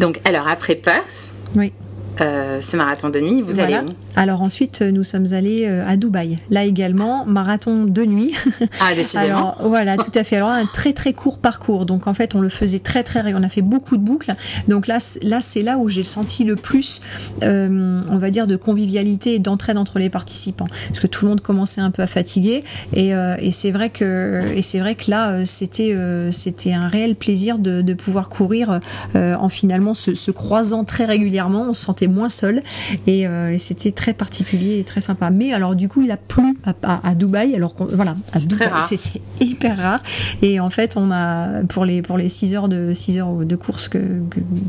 Donc, 0.00 0.20
alors 0.24 0.48
après 0.48 0.74
Perth, 0.74 1.28
oui. 1.54 1.72
Euh, 2.20 2.60
ce 2.60 2.76
marathon 2.76 3.08
de 3.08 3.20
nuit, 3.20 3.40
vous 3.40 3.52
voilà. 3.52 3.78
allez 3.78 3.88
où? 3.88 4.11
Alors 4.16 4.42
ensuite, 4.42 4.82
nous 4.82 5.04
sommes 5.04 5.32
allés 5.32 5.64
euh, 5.66 5.86
à 5.86 5.96
Dubaï. 5.96 6.36
Là 6.50 6.64
également, 6.64 7.24
marathon 7.26 7.84
de 7.84 8.04
nuit. 8.04 8.34
Ah, 8.80 8.94
décidément. 8.94 9.54
Alors, 9.54 9.68
voilà, 9.68 9.96
tout 9.96 10.10
à 10.14 10.24
fait. 10.24 10.36
Alors 10.36 10.48
un 10.48 10.66
très 10.66 10.92
très 10.92 11.12
court 11.12 11.38
parcours. 11.38 11.86
Donc 11.86 12.06
en 12.06 12.14
fait, 12.14 12.34
on 12.34 12.40
le 12.40 12.48
faisait 12.48 12.78
très 12.78 13.02
très. 13.04 13.32
On 13.34 13.42
a 13.42 13.48
fait 13.48 13.62
beaucoup 13.62 13.96
de 13.96 14.02
boucles. 14.02 14.34
Donc 14.66 14.86
là, 14.86 14.98
là 15.22 15.40
c'est 15.40 15.62
là 15.62 15.78
où 15.78 15.88
j'ai 15.88 16.04
senti 16.04 16.44
le 16.44 16.56
plus, 16.56 17.00
euh, 17.42 18.00
on 18.08 18.18
va 18.18 18.30
dire, 18.30 18.46
de 18.46 18.56
convivialité 18.56 19.34
et 19.34 19.38
d'entraide 19.38 19.78
entre 19.78 19.98
les 19.98 20.10
participants, 20.10 20.68
parce 20.88 21.00
que 21.00 21.06
tout 21.06 21.24
le 21.24 21.30
monde 21.30 21.40
commençait 21.40 21.80
un 21.80 21.90
peu 21.90 22.02
à 22.02 22.06
fatiguer. 22.06 22.64
Et, 22.92 23.14
euh, 23.14 23.36
et 23.38 23.52
c'est 23.52 23.70
vrai 23.70 23.90
que 23.90 24.42
et 24.54 24.62
c'est 24.62 24.80
vrai 24.80 24.94
que 24.94 25.10
là, 25.10 25.44
c'était 25.44 25.96
c'était 26.30 26.72
un 26.72 26.88
réel 26.88 27.14
plaisir 27.14 27.58
de, 27.58 27.82
de 27.82 27.94
pouvoir 27.94 28.28
courir 28.28 28.80
en 29.14 29.48
finalement 29.48 29.94
se, 29.94 30.14
se 30.14 30.30
croisant 30.30 30.84
très 30.84 31.04
régulièrement. 31.04 31.66
On 31.68 31.74
se 31.74 31.82
sentait 31.82 32.08
moins 32.08 32.28
seul 32.28 32.62
et, 33.06 33.26
euh, 33.26 33.50
et 33.50 33.58
c'était 33.58 33.92
très 34.02 34.14
particulier 34.14 34.80
et 34.80 34.84
très 34.84 35.00
sympa. 35.00 35.30
Mais 35.30 35.52
alors 35.52 35.76
du 35.76 35.88
coup, 35.88 36.02
il 36.02 36.10
a 36.10 36.16
plu 36.16 36.56
à, 36.64 36.74
à, 36.82 37.10
à 37.10 37.14
Dubaï. 37.14 37.54
Alors 37.54 37.74
voilà, 37.78 38.16
à 38.32 38.40
Dubaï, 38.40 38.68
c'est 38.80 39.20
hyper 39.40 39.78
rare. 39.78 40.02
Et 40.42 40.58
en 40.58 40.70
fait, 40.70 40.96
on 40.96 41.12
a 41.12 41.62
pour 41.68 41.84
les 41.84 42.02
pour 42.02 42.18
les 42.18 42.28
6 42.28 42.54
heures 42.54 42.68
de 42.68 42.94
6 42.94 43.18
heures 43.18 43.34
de 43.34 43.56
course 43.56 43.88
que 43.88 44.00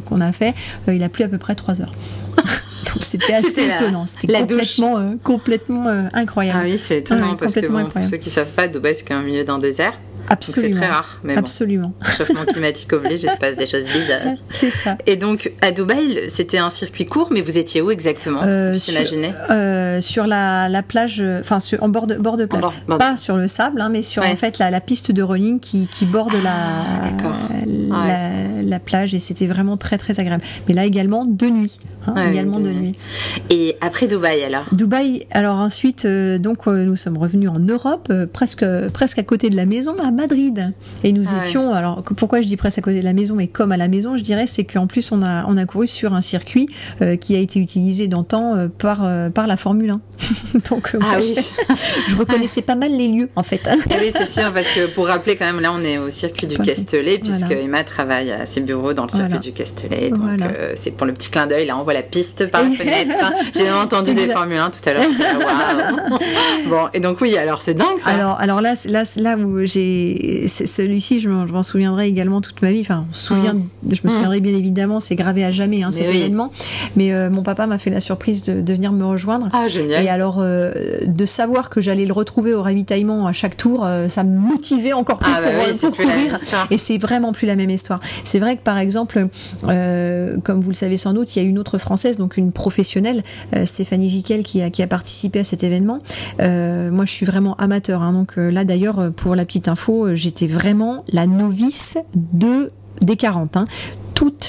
qu'on 0.06 0.22
a 0.22 0.32
fait, 0.32 0.54
euh, 0.88 0.94
il 0.94 1.04
a 1.04 1.10
plu 1.10 1.24
à 1.24 1.28
peu 1.30 1.40
près 1.40 1.56
3 1.56 1.82
heures. 1.82 1.94
Donc 2.94 3.04
c'était 3.04 3.34
assez 3.34 3.66
étonnant, 3.66 4.06
c'était 4.06 4.28
complètement, 4.42 5.00
euh, 5.00 5.12
complètement 5.24 5.88
euh, 5.88 6.04
incroyable. 6.14 6.60
Ah 6.62 6.66
oui, 6.66 6.78
c'est 6.78 7.00
étonnant 7.00 7.32
ouais, 7.32 7.38
parce 7.40 7.54
que 7.56 7.66
bon, 7.66 7.86
pour 7.88 8.04
ceux 8.04 8.18
qui 8.18 8.30
savent 8.30 8.52
pas, 8.52 8.68
Dubaï 8.68 8.94
c'est 8.94 9.04
quand 9.04 9.16
même 9.16 9.24
au 9.24 9.28
milieu 9.28 9.44
d'un 9.44 9.58
désert. 9.58 9.94
Absolument. 10.30 10.74
C'est 10.74 10.82
très 10.82 10.92
rare. 10.92 11.20
Mais 11.24 11.36
Absolument. 11.36 11.94
Bon, 12.00 12.12
chauffement 12.18 12.46
climatique 12.46 12.94
oblige, 12.94 13.24
il 13.24 13.30
se 13.30 13.38
passe 13.38 13.56
des 13.56 13.68
choses 13.68 13.86
bizarres. 13.86 14.36
C'est 14.50 14.70
ça. 14.70 14.98
Et 15.06 15.16
donc, 15.16 15.52
à 15.62 15.72
Dubaï, 15.72 16.30
c'était 16.30 16.58
un 16.58 16.70
circuit 16.70 17.06
court, 17.06 17.30
mais 17.32 17.42
vous 17.42 17.58
étiez 17.58 17.82
où 17.82 17.92
exactement 17.92 18.42
euh, 18.44 18.78
Imaginez 18.90 19.30
sur, 19.30 19.46
euh, 19.52 20.02
sur 20.02 20.28
la, 20.28 20.70
la, 20.70 20.84
plage, 20.84 21.24
enfin, 21.42 21.58
en 21.82 21.90
bord 21.90 22.08
de, 22.08 22.16
bord 22.16 22.38
de 22.38 22.46
plage. 22.46 22.62
Bord, 22.62 22.74
bord. 22.88 22.98
Pas 22.98 23.18
sur 23.18 23.38
le 23.38 23.48
sable, 23.48 23.82
hein, 23.82 23.90
mais 23.90 24.02
sur 24.02 24.24
ouais. 24.24 24.32
en 24.32 24.36
fait 24.36 24.58
la, 24.60 24.70
la, 24.70 24.82
piste 24.82 25.12
de 25.12 25.22
running 25.22 25.60
qui, 25.60 25.88
qui 25.88 26.06
borde 26.06 26.34
ah, 26.46 27.12
la, 27.22 27.28
ouais. 27.28 27.66
la, 27.90 28.62
la, 28.64 28.80
plage 28.80 29.14
et 29.14 29.20
c'était 29.20 29.48
vraiment 29.48 29.78
très 29.78 29.98
très 29.98 30.20
agréable. 30.20 30.44
Mais 30.68 30.74
là 30.74 30.86
également 30.86 31.26
de 31.26 31.48
nuit. 31.48 31.78
Hein, 32.08 32.14
ouais, 32.16 32.30
également 32.30 32.60
de, 32.60 32.70
de 32.70 32.74
nuit. 32.74 32.96
Et 33.50 33.78
après 33.82 34.08
Dubaï 34.08 34.44
alors? 34.44 34.66
Dubaï, 34.72 35.26
alors 35.32 35.58
ensuite, 35.58 36.06
euh, 36.06 36.38
donc 36.38 36.68
nous 36.68 36.96
sommes 36.96 37.18
revenus 37.18 37.50
en 37.50 37.60
Europe, 37.60 38.08
euh, 38.10 38.26
presque, 38.26 38.66
presque 38.94 39.20
à 39.20 39.24
côté 39.24 39.50
de 39.50 39.56
la 39.56 39.66
maison, 39.66 39.96
Madrid. 40.14 40.74
Et 41.04 41.12
nous 41.12 41.34
ah 41.34 41.44
étions, 41.44 41.72
ouais. 41.72 41.78
alors 41.78 42.04
pourquoi 42.04 42.42
je 42.42 42.48
dis 42.48 42.58
presque 42.58 42.80
à 42.80 42.82
côté 42.82 43.00
de 43.00 43.06
la 43.06 43.14
maison, 43.14 43.36
mais 43.36 43.48
comme 43.48 43.72
à 43.72 43.78
la 43.78 43.88
maison, 43.88 44.18
je 44.18 44.24
dirais, 44.24 44.48
c'est 44.48 44.64
qu'en 44.64 44.88
plus 44.88 45.12
on 45.12 45.22
a, 45.22 45.46
on 45.48 45.58
a 45.58 45.66
couru 45.66 45.88
sur 45.88 46.14
un 46.14 46.22
circuit 46.22 46.68
euh, 47.02 47.16
qui 47.16 47.36
a 47.36 47.40
été 47.40 47.60
utilisé 47.60 48.08
d'antan 48.08 48.56
euh, 48.56 48.68
par, 48.68 49.04
euh, 49.04 49.30
par 49.30 49.48
la 49.48 49.58
Formule 49.58 49.92
1. 49.92 50.02
Donc 50.70 50.96
ah 51.02 51.18
oui. 51.20 51.36
je, 51.36 51.74
je, 52.10 52.16
reconnaissais 52.16 52.62
pas 52.62 52.76
mal 52.76 52.92
les 52.92 53.08
lieux 53.08 53.30
en 53.36 53.44
fait. 53.44 53.62
Ah 53.68 53.76
oui, 54.00 54.12
c'est 54.16 54.26
sûr, 54.28 54.54
parce 54.54 54.70
que 54.70 54.88
pour 54.88 55.08
rappeler 55.08 55.36
quand 55.36 55.46
même, 55.46 55.60
là 55.60 55.72
on 55.74 55.82
est 55.82 55.98
au 55.98 56.10
circuit 56.10 56.48
du 56.48 56.58
Castellet, 56.58 57.20
puisque 57.20 57.46
voilà. 57.46 57.62
Emma 57.62 57.84
travaille 57.84 58.32
à 58.32 58.46
ses 58.46 58.62
bureaux 58.62 58.94
dans 58.94 59.04
le 59.04 59.10
circuit 59.10 59.40
du 59.40 59.52
Castellet. 59.52 60.12
Donc 60.12 60.42
euh, 60.42 60.74
c'est 60.76 60.92
pour 60.92 61.06
le 61.06 61.14
petit 61.14 61.30
clin 61.30 61.48
d'œil. 61.48 61.68
Là, 61.68 61.78
on 61.78 61.84
voit 61.84 61.94
la 61.94 62.04
piste 62.04 62.50
par 62.52 62.64
la 62.64 62.72
fenêtre. 62.72 63.16
J'ai 63.54 63.72
entendu 63.72 64.14
des 64.14 64.28
Formule 64.28 64.58
1 64.58 64.70
tout 64.70 64.90
à 64.90 64.94
l'heure. 64.94 65.06
bon, 66.68 66.88
et 66.94 67.00
donc 67.00 67.22
oui, 67.22 67.38
alors 67.38 67.62
c'est 67.62 67.74
dingue 67.74 68.00
ça. 68.00 68.12
Alors, 68.12 68.40
alors 68.40 68.62
là, 68.62 68.74
là, 68.86 69.04
là 69.18 69.38
où 69.38 69.64
j'ai 69.66 70.03
celui-ci, 70.48 71.20
je 71.20 71.30
m'en 71.30 71.64
souviendrai 71.64 72.08
également 72.08 72.42
toute 72.42 72.62
ma 72.62 72.72
vie. 72.72 72.82
Enfin, 72.82 73.06
on 73.10 73.14
souviens, 73.14 73.54
mm. 73.54 73.70
je 73.92 74.02
me 74.04 74.10
mm. 74.10 74.14
souviendrai 74.14 74.40
bien 74.40 74.56
évidemment, 74.56 75.00
c'est 75.00 75.16
gravé 75.16 75.44
à 75.44 75.52
jamais 75.52 75.84
hein, 75.84 75.92
cet 75.92 76.14
événement. 76.14 76.52
Mais 76.96 77.14
euh, 77.14 77.30
mon 77.30 77.44
papa 77.44 77.68
m'a 77.68 77.78
fait 77.78 77.90
la 77.90 78.00
surprise 78.00 78.44
de, 78.44 78.62
de, 78.62 78.74
venir 78.74 78.92
me 78.92 79.06
rejoindre. 79.06 79.50
Ah, 79.54 79.68
génial. 79.68 80.04
Et 80.04 80.10
alors, 80.10 80.38
euh, 80.40 80.72
de 81.06 81.26
savoir 81.26 81.70
que 81.70 81.82
j'allais 81.82 82.06
le 82.06 82.14
retrouver 82.14 82.54
au 82.54 82.62
ravitaillement 82.62 83.28
à 83.28 83.34
chaque 83.34 83.58
tour, 83.58 83.88
ça 84.08 84.24
me 84.24 84.38
motivait 84.38 84.94
encore 84.94 85.20
plus 85.20 85.32
ah, 85.36 85.42
bah 85.42 85.48
pour, 85.80 85.90
pour 85.90 85.98
courir. 85.98 86.38
Et 86.72 86.78
c'est 86.78 86.98
vraiment 86.98 87.32
plus 87.32 87.48
la 87.48 87.56
même 87.56 87.70
histoire. 87.70 88.00
C'est 88.24 88.40
vrai 88.40 88.56
que 88.56 88.64
par 88.64 88.78
exemple, 88.78 89.28
euh, 89.68 90.38
comme 90.44 90.62
vous 90.62 90.70
le 90.70 90.76
savez 90.76 90.98
sans 90.98 91.14
doute, 91.14 91.36
il 91.36 91.42
y 91.42 91.46
a 91.46 91.48
une 91.48 91.60
autre 91.60 91.78
française, 91.78 92.18
donc 92.18 92.38
une 92.38 92.52
professionnelle, 92.52 93.24
euh, 93.56 93.66
Stéphanie 93.66 94.10
Giquel, 94.10 94.44
qui 94.44 94.62
a, 94.62 94.70
qui 94.70 94.82
a 94.82 94.88
participé 94.88 95.40
à 95.40 95.44
cet 95.44 95.64
événement. 95.64 96.00
Euh, 96.42 96.92
moi, 96.92 97.06
je 97.06 97.12
suis 97.12 97.26
vraiment 97.26 97.56
amateur. 97.56 98.02
Hein, 98.02 98.14
donc 98.14 98.34
là, 98.38 98.64
d'ailleurs, 98.64 99.12
pour 99.16 99.36
la 99.36 99.46
petite 99.46 99.68
info, 99.68 99.93
j'étais 100.14 100.48
vraiment 100.48 101.04
la 101.10 101.28
novice 101.28 101.98
de 102.16 102.72
des 103.02 103.16
40. 103.18 103.58
Hein 103.58 103.66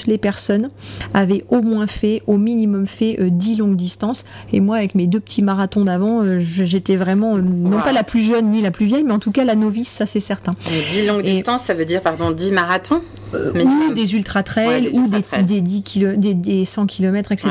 toutes 0.05 0.11
les 0.11 0.17
personnes 0.17 0.69
avaient 1.13 1.43
au 1.49 1.61
moins 1.61 1.87
fait, 1.87 2.21
au 2.27 2.37
minimum 2.37 2.85
fait 2.85 3.17
10 3.19 3.53
euh, 3.53 3.57
longues 3.57 3.75
distances. 3.75 4.25
Et 4.53 4.59
moi, 4.59 4.77
avec 4.77 4.93
mes 4.93 5.07
deux 5.07 5.19
petits 5.19 5.41
marathons 5.41 5.85
d'avant, 5.85 6.21
euh, 6.21 6.39
j'étais 6.39 6.95
vraiment, 6.95 7.37
euh, 7.37 7.41
non 7.41 7.79
pas 7.81 7.91
la 7.91 8.03
plus 8.03 8.21
jeune 8.21 8.51
ni 8.51 8.61
la 8.61 8.71
plus 8.71 8.85
vieille, 8.85 9.03
mais 9.03 9.13
en 9.13 9.19
tout 9.19 9.31
cas 9.31 9.43
la 9.43 9.55
novice, 9.55 9.89
ça 9.89 10.05
c'est 10.05 10.19
certain. 10.19 10.55
10 10.91 11.07
longues 11.07 11.23
distances, 11.23 11.63
ça 11.63 11.73
veut 11.73 11.85
dire, 11.85 12.01
pardon, 12.01 12.31
10 12.31 12.51
marathons 12.51 13.01
ou 13.33 13.93
des 13.93 14.15
ultra 14.15 14.43
trails 14.43 14.89
ou 14.93 15.09
des, 15.09 15.61
10 15.61 15.83
des, 16.17 16.63
100 16.63 16.85
km, 16.85 17.33
etc. 17.33 17.49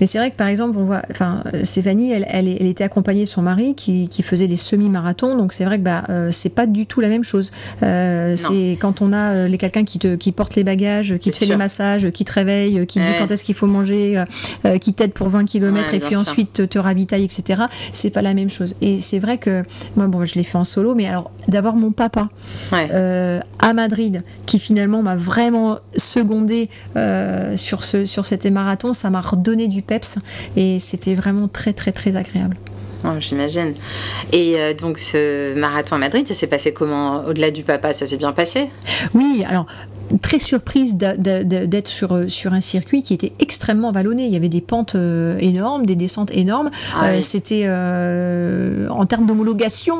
Mais 0.00 0.06
c'est 0.06 0.16
vrai 0.18 0.30
que 0.30 0.36
par 0.36 0.46
exemple, 0.46 0.78
on 0.78 0.84
voit, 0.84 1.02
enfin, 1.10 1.42
Stéphanie, 1.64 2.12
elle, 2.12 2.24
elle, 2.30 2.48
était 2.48 2.84
accompagnée 2.84 3.24
de 3.24 3.28
son 3.28 3.42
mari 3.42 3.74
qui, 3.74 4.08
faisait 4.22 4.46
des 4.46 4.56
semi-marathons, 4.56 5.36
donc 5.36 5.52
c'est 5.52 5.64
vrai 5.64 5.78
que 5.78 5.82
bah, 5.82 6.04
c'est 6.30 6.48
pas 6.48 6.66
du 6.66 6.86
tout 6.86 7.00
la 7.00 7.08
même 7.08 7.24
chose. 7.24 7.50
c'est 7.80 8.78
quand 8.80 9.02
on 9.02 9.12
a 9.12 9.48
les 9.48 9.58
quelqu'un 9.58 9.84
qui 9.84 9.98
te 9.98 10.14
qui 10.14 10.32
porte 10.32 10.54
les 10.54 10.64
bagages, 10.64 11.16
qui 11.18 11.30
te 11.30 11.36
fait 11.36 11.46
les 11.46 11.56
massages, 11.56 11.78
qui 12.12 12.24
te 12.24 12.32
réveille, 12.32 12.86
qui 12.86 12.98
te 13.00 13.04
dit 13.04 13.12
quand 13.18 13.30
est-ce 13.30 13.44
qu'il 13.44 13.54
faut 13.54 13.66
manger, 13.66 14.18
euh, 14.18 14.24
euh, 14.64 14.78
qui 14.78 14.92
t'aide 14.92 15.12
pour 15.12 15.28
20 15.28 15.44
km 15.44 15.94
et 15.94 16.00
puis 16.00 16.16
ensuite 16.16 16.68
te, 16.68 16.78
ravitaille, 16.78 17.24
etc. 17.24 17.62
C'est 17.92 18.10
pas 18.10 18.22
la 18.22 18.34
même 18.34 18.50
chose. 18.50 18.74
Et 18.80 18.98
c'est 18.98 19.18
vrai 19.18 19.38
que 19.38 19.62
moi, 19.96 20.06
bon, 20.06 20.24
je 20.24 20.34
l'ai 20.34 20.42
fait 20.42 20.58
en 20.58 20.64
solo, 20.64 20.94
mais 20.94 21.06
alors 21.06 21.30
d'avoir 21.48 21.76
mon 21.76 21.92
papa 21.92 22.28
euh, 22.72 23.40
à 23.58 23.72
Madrid 23.72 24.22
qui 24.46 24.58
finalement 24.58 25.02
m'a 25.02 25.16
vraiment 25.16 25.78
secondé 25.96 26.68
sur 27.56 27.84
ce 27.84 28.04
sur 28.04 28.26
cet 28.26 28.46
marathon, 28.46 28.92
ça 28.92 29.10
m'a 29.10 29.20
redonné 29.20 29.68
du 29.68 29.82
peps 29.82 30.18
et 30.56 30.78
c'était 30.80 31.14
vraiment 31.14 31.48
très 31.48 31.72
très 31.72 31.92
très 31.92 32.16
agréable. 32.16 32.56
Oh, 33.04 33.10
j'imagine. 33.20 33.74
Et 34.32 34.74
donc 34.74 34.98
ce 34.98 35.54
marathon 35.54 35.96
à 35.96 35.98
Madrid, 35.98 36.26
ça 36.26 36.34
s'est 36.34 36.46
passé 36.46 36.72
comment? 36.72 37.24
Au-delà 37.26 37.50
du 37.50 37.62
papa, 37.62 37.94
ça 37.94 38.06
s'est 38.06 38.16
bien 38.16 38.32
passé? 38.32 38.70
Oui, 39.14 39.44
alors 39.48 39.66
très 40.22 40.38
surprise 40.38 40.96
d'être 40.96 41.88
sur, 41.88 42.14
euh, 42.14 42.28
sur 42.28 42.52
un 42.52 42.60
circuit 42.60 43.02
qui 43.02 43.14
était 43.14 43.32
extrêmement 43.40 43.92
vallonné. 43.92 44.24
Il 44.24 44.32
y 44.32 44.36
avait 44.36 44.48
des 44.48 44.60
pentes 44.60 44.94
euh, 44.94 45.36
énormes, 45.38 45.84
des 45.86 45.96
descentes 45.96 46.30
énormes. 46.32 46.70
Ah 46.94 47.08
euh, 47.08 47.20
c'était 47.20 47.68
en 47.68 49.06
termes 49.06 49.26
d'homologation, 49.26 49.96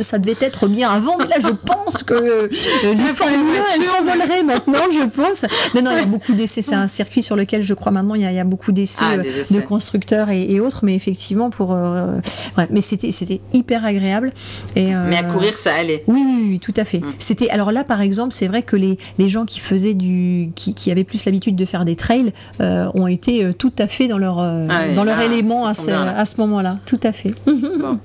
ça 0.00 0.18
devait 0.18 0.36
être 0.40 0.68
bien 0.68 0.90
avant. 0.90 1.16
Mais 1.18 1.26
là, 1.26 1.36
je 1.40 1.48
pense 1.48 2.02
que 2.02 2.48
les 2.82 2.96
Formule 3.14 3.56
1 3.78 3.82
s'envoleraient 3.82 4.42
maintenant, 4.42 4.84
je 4.92 5.06
pense. 5.08 5.44
Non, 5.74 5.82
non, 5.82 5.90
il 5.92 5.98
y 5.98 6.02
a 6.02 6.06
beaucoup 6.06 6.32
d'essais. 6.32 6.62
C'est 6.62 6.74
un 6.74 6.88
circuit 6.88 7.22
sur 7.22 7.36
lequel 7.36 7.62
je 7.62 7.74
crois 7.74 7.92
maintenant 7.92 8.14
il 8.14 8.22
y 8.22 8.26
a, 8.26 8.30
il 8.30 8.36
y 8.36 8.40
a 8.40 8.44
beaucoup 8.44 8.72
d'essais 8.72 9.04
ah, 9.04 9.16
de 9.18 9.60
constructeurs 9.60 10.30
et, 10.30 10.60
autres. 10.60 10.80
Mais 10.84 10.94
effectivement, 10.94 11.50
pour 11.50 11.70
ouais, 11.70 12.66
mais 12.70 12.80
c'était 12.80 13.12
c'était 13.12 13.40
hyper 13.52 13.84
agréable. 13.84 14.32
Et, 14.76 14.92
mais 14.92 15.16
à 15.16 15.24
courir, 15.24 15.56
ça 15.56 15.74
allait. 15.74 16.04
Oui, 16.06 16.22
oui, 16.24 16.46
oui, 16.50 16.60
tout 16.60 16.74
à 16.76 16.84
fait. 16.84 17.00
Mm. 17.00 17.12
C'était 17.18 17.50
alors 17.50 17.72
là, 17.72 17.84
par 17.84 18.00
exemple, 18.00 18.32
c'est 18.32 18.48
vrai 18.48 18.62
que 18.62 18.76
les 18.76 18.98
les 19.18 19.28
gens 19.28 19.41
qui 19.44 19.60
faisaient 19.60 19.94
du, 19.94 20.50
qui, 20.54 20.74
qui 20.74 20.90
avaient 20.90 21.04
plus 21.04 21.24
l'habitude 21.24 21.56
de 21.56 21.64
faire 21.64 21.84
des 21.84 21.96
trails, 21.96 22.32
euh, 22.60 22.90
ont 22.94 23.06
été 23.06 23.44
euh, 23.44 23.52
tout 23.52 23.72
à 23.78 23.86
fait 23.86 24.08
dans 24.08 24.18
leur, 24.18 24.38
euh, 24.38 24.66
ah 24.70 24.94
dans 24.94 25.04
leur 25.04 25.18
ah, 25.18 25.24
élément 25.24 25.66
à 25.66 25.74
ce, 25.74 25.90
à 25.90 26.24
ce 26.24 26.40
moment-là. 26.40 26.78
Tout 26.86 27.00
à 27.02 27.12
fait. 27.12 27.34
Bon. 27.46 27.98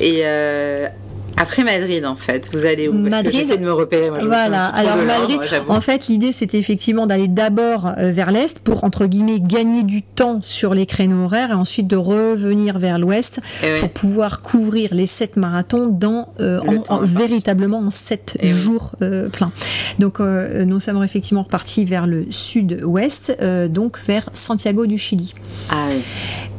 Et 0.00 0.22
après 1.36 1.64
Madrid, 1.64 2.04
en 2.04 2.16
fait, 2.16 2.48
vous 2.52 2.66
allez 2.66 2.88
où? 2.88 2.92
Parce 2.92 3.10
Madrid, 3.10 3.34
j'essaie 3.34 3.58
de 3.58 3.64
me 3.64 3.72
repérer. 3.72 4.10
Moi, 4.10 4.18
voilà. 4.24 4.66
Alors 4.66 4.96
Madrid, 4.96 5.40
en 5.68 5.80
fait, 5.80 6.08
l'idée 6.08 6.32
c'était 6.32 6.58
effectivement 6.58 7.06
d'aller 7.06 7.28
d'abord 7.28 7.92
euh, 7.98 8.12
vers 8.12 8.30
l'est 8.30 8.58
pour 8.60 8.84
entre 8.84 9.06
guillemets 9.06 9.40
gagner 9.40 9.82
du 9.82 10.02
temps 10.02 10.40
sur 10.42 10.74
les 10.74 10.86
créneaux 10.86 11.24
horaires 11.24 11.50
et 11.50 11.54
ensuite 11.54 11.86
de 11.86 11.96
revenir 11.96 12.78
vers 12.78 12.98
l'ouest 12.98 13.40
eh 13.62 13.76
pour 13.76 13.90
pouvoir 13.90 14.42
couvrir 14.42 14.94
les 14.94 15.06
sept 15.06 15.36
marathons 15.36 15.88
dans 15.88 16.32
euh, 16.40 16.60
en, 16.88 17.00
véritablement 17.00 17.78
en 17.78 17.90
sept 17.90 18.36
eh 18.40 18.48
jours 18.48 18.92
euh, 19.02 19.28
pleins. 19.28 19.52
Donc 19.98 20.20
nous 20.20 20.80
sommes 20.80 21.02
effectivement 21.02 21.42
repartis 21.42 21.84
vers 21.84 22.06
le 22.06 22.26
sud-ouest, 22.30 23.36
donc 23.70 23.98
vers 24.06 24.28
Santiago 24.32 24.86
du 24.86 24.98
Chili. 24.98 25.34
Ah, 25.70 25.86
oui. 25.88 26.02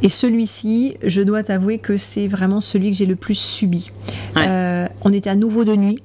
Et 0.04 0.10
celui-ci, 0.10 0.98
je 1.02 1.22
dois 1.22 1.44
t'avouer 1.44 1.78
que 1.78 1.96
c'est 1.96 2.28
vraiment 2.28 2.60
celui 2.60 2.92
que 2.92 2.98
j'ai 2.98 3.06
le 3.06 3.16
plus 3.16 3.36
subi. 3.36 3.90
Euh, 4.36 4.73
on 5.06 5.14
était 5.14 5.30
à 5.30 5.36
nouveau 5.36 5.64
de 5.64 5.76
nuit. 5.76 6.00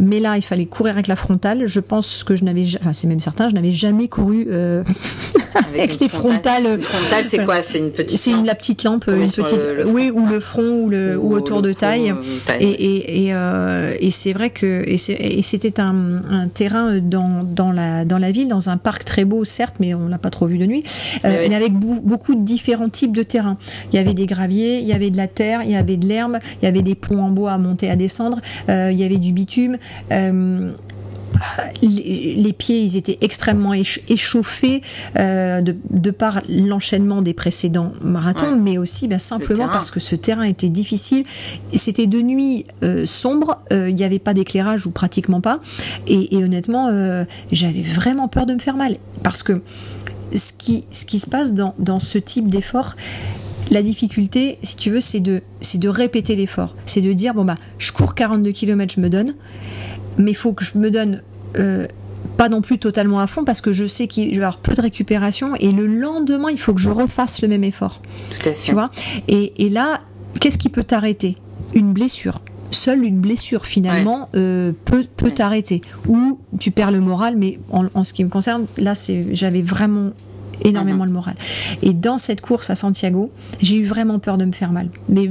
Mais 0.00 0.18
là, 0.18 0.36
il 0.36 0.42
fallait 0.42 0.66
courir 0.66 0.94
avec 0.94 1.06
la 1.06 1.16
frontale. 1.16 1.66
Je 1.66 1.80
pense 1.80 2.24
que 2.24 2.34
je 2.34 2.44
n'avais, 2.44 2.64
enfin, 2.80 2.92
c'est 2.92 3.06
même 3.06 3.20
certain, 3.20 3.48
je 3.50 3.54
n'avais 3.54 3.72
jamais 3.72 4.08
couru 4.08 4.48
euh, 4.50 4.82
avec, 5.54 6.00
les 6.00 6.08
frontales. 6.08 6.66
Une 6.66 6.82
frontale, 6.82 7.24
c'est 7.28 7.44
quoi? 7.44 7.62
C'est 7.62 7.78
une 7.78 7.90
petite. 7.90 8.18
C'est 8.18 8.32
la 8.42 8.54
petite 8.54 8.82
lampe, 8.82 9.06
une 9.08 9.30
petite. 9.30 9.84
oui, 9.86 10.10
ou 10.12 10.26
le 10.26 10.40
front, 10.40 10.84
ou 10.84 10.88
le, 10.88 11.18
ou, 11.18 11.34
autour 11.34 11.60
de 11.60 11.72
taille. 11.74 12.10
Euh, 12.10 12.52
et, 12.58 12.68
et, 12.68 13.26
et, 13.26 13.34
euh, 13.34 13.94
et 14.00 14.10
c'est 14.10 14.32
vrai 14.32 14.50
que 14.50 14.84
et 14.86 15.42
c'était 15.42 15.80
un, 15.80 16.22
un, 16.30 16.48
terrain 16.48 16.98
dans, 16.98 17.44
dans 17.44 17.70
la 17.70 18.06
dans 18.06 18.18
la 18.18 18.32
ville, 18.32 18.48
dans 18.48 18.70
un 18.70 18.78
parc 18.78 19.04
très 19.04 19.26
beau, 19.26 19.44
certes, 19.44 19.76
mais 19.80 19.92
on 19.92 20.08
l'a 20.08 20.18
pas 20.18 20.30
trop 20.30 20.46
vu 20.46 20.56
de 20.56 20.64
nuit. 20.66 20.82
Euh, 21.26 21.46
mais 21.48 21.54
avec 21.54 21.74
beaucoup 21.74 22.34
de 22.34 22.42
différents 22.42 22.88
types 22.88 23.14
de 23.14 23.22
terrains. 23.22 23.56
Il 23.92 23.96
y 23.96 23.98
avait 23.98 24.14
des 24.14 24.26
graviers, 24.26 24.78
il 24.78 24.86
y 24.86 24.94
avait 24.94 25.10
de 25.10 25.18
la 25.18 25.28
terre, 25.28 25.60
il 25.62 25.70
y 25.70 25.76
avait 25.76 25.98
de 25.98 26.06
l'herbe, 26.06 26.38
il 26.60 26.64
y 26.64 26.68
avait 26.68 26.82
des 26.82 26.94
ponts 26.94 27.22
en 27.22 27.30
bois 27.30 27.52
à 27.52 27.58
monter, 27.58 27.90
à 27.90 27.96
descendre, 27.96 28.40
il 28.68 28.98
y 28.98 29.04
avait 29.04 29.18
du 29.18 29.32
bitume. 29.32 29.76
Euh, 30.12 30.72
les, 31.80 32.52
pieds, 32.52 32.82
ils 32.82 32.96
étaient 32.96 33.18
extrêmement 33.22 33.72
échauffés 33.72 34.82
euh, 35.18 35.62
de, 35.62 36.10
par 36.10 36.42
l'enchaînement 36.48 37.22
des 37.22 37.34
précédents 37.34 37.92
marathons, 38.02 38.56
mais 38.56 38.78
aussi 38.78 39.08
bah, 39.08 39.18
simplement 39.18 39.68
parce 39.68 39.90
que 39.90 40.00
ce 40.00 40.16
terrain 40.16 40.42
était 40.42 40.68
difficile. 40.68 41.24
C'était 41.72 42.06
de 42.06 42.20
nuit 42.20 42.66
euh, 42.82 43.06
sombre, 43.06 43.62
il 43.70 43.94
n'y 43.94 44.04
avait 44.04 44.18
pas 44.18 44.34
d'éclairage 44.34 44.86
ou 44.86 44.90
pratiquement 44.90 45.40
pas. 45.40 45.60
Et, 46.06 46.44
honnêtement, 46.44 46.90
j'avais 47.52 47.82
vraiment 47.82 48.28
peur 48.28 48.44
de 48.44 48.54
me 48.54 48.58
faire 48.58 48.76
mal. 48.76 48.96
Parce 49.22 49.42
que 49.42 49.62
ce 50.34 50.52
qui, 50.52 50.84
ce 50.90 51.04
qui 51.04 51.20
se 51.20 51.26
passe 51.28 51.54
dans, 51.54 51.74
dans 51.78 52.00
ce 52.00 52.18
type 52.18 52.48
d'effort, 52.48 52.96
la 53.70 53.82
difficulté, 53.82 54.58
si 54.62 54.76
tu 54.76 54.90
veux, 54.90 55.00
c'est 55.00 55.20
de, 55.20 55.42
de 55.74 55.88
répéter 55.88 56.34
l'effort. 56.34 56.74
C'est 56.86 57.00
de 57.00 57.12
dire, 57.12 57.34
bon, 57.34 57.44
bah, 57.44 57.54
je 57.78 57.92
cours 57.92 58.14
42 58.14 58.50
km, 58.50 58.92
je 58.94 59.00
me 59.00 59.08
donne, 59.08 59.34
mais 60.18 60.32
il 60.32 60.36
faut 60.36 60.52
que 60.52 60.64
je 60.64 60.78
me 60.78 60.90
donne 60.90 61.22
euh, 61.58 61.86
pas 62.36 62.48
non 62.48 62.60
plus 62.60 62.78
totalement 62.78 63.20
à 63.20 63.26
fond 63.26 63.44
parce 63.44 63.60
que 63.60 63.72
je 63.72 63.86
sais 63.86 64.06
qu'il 64.06 64.28
va 64.28 64.34
y 64.34 64.36
avoir 64.36 64.58
peu 64.58 64.74
de 64.74 64.80
récupération 64.80 65.54
et 65.56 65.72
le 65.72 65.86
lendemain, 65.86 66.50
il 66.50 66.58
faut 66.58 66.74
que 66.74 66.80
je 66.80 66.90
refasse 66.90 67.42
le 67.42 67.48
même 67.48 67.64
effort. 67.64 68.00
Tout 68.30 68.48
à 68.48 68.52
fait. 68.52 68.66
Tu 68.66 68.72
vois? 68.72 68.90
Et, 69.28 69.68
là, 69.68 69.98
qu'est-ce 70.40 70.58
qui 70.58 70.68
peut 70.68 70.84
t'arrêter? 70.84 71.36
Une 71.74 71.92
blessure 71.92 72.40
seule 72.72 73.02
une 73.02 73.18
blessure 73.18 73.66
finalement 73.66 74.28
euh, 74.36 74.70
peut, 74.84 75.04
peut 75.16 75.32
t'arrêter. 75.32 75.80
Ou 76.06 76.38
tu 76.60 76.70
perds 76.70 76.92
le 76.92 77.00
moral, 77.00 77.34
mais 77.36 77.58
en, 77.72 77.86
en 77.94 78.04
ce 78.04 78.12
qui 78.12 78.22
me 78.22 78.30
concerne, 78.30 78.66
là 78.78 78.92
j'avais 79.32 79.60
vraiment 79.60 80.12
énormément 80.62 81.04
le 81.04 81.10
moral. 81.10 81.34
Et 81.82 81.92
dans 81.94 82.18
cette 82.18 82.40
course 82.40 82.70
à 82.70 82.74
Santiago, 82.74 83.30
j'ai 83.60 83.76
eu 83.76 83.84
vraiment 83.84 84.18
peur 84.18 84.38
de 84.38 84.44
me 84.44 84.52
faire 84.52 84.72
mal. 84.72 84.88
Mais 85.08 85.30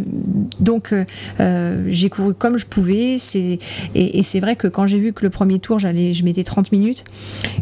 donc 0.60 0.94
euh, 0.94 1.06
euh, 1.40 1.86
j'ai 1.90 2.10
couru 2.10 2.34
comme 2.34 2.58
je 2.58 2.66
pouvais. 2.66 3.18
C'est 3.20 3.60
et, 3.96 4.24
c'est 4.24 4.40
vrai 4.40 4.56
que 4.56 4.68
quand 4.68 4.88
j'ai 4.88 5.00
vu 5.00 5.14
que 5.14 5.24
le 5.24 5.30
premier 5.30 5.60
tour, 5.60 5.80
j'allais, 5.80 6.14
je 6.14 6.24
mettais 6.24 6.44
30 6.44 6.72
minutes, 6.72 7.04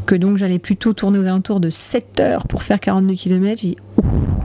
que 0.05 0.15
donc 0.15 0.37
j'allais 0.37 0.59
plutôt 0.59 0.93
tourner 0.93 1.19
aux 1.19 1.25
alentours 1.27 1.59
de 1.59 1.69
7 1.69 2.19
heures 2.19 2.47
pour 2.47 2.63
faire 2.63 2.79
42 2.79 3.13
km, 3.15 3.61
j'ai 3.61 3.69
dit 3.69 3.77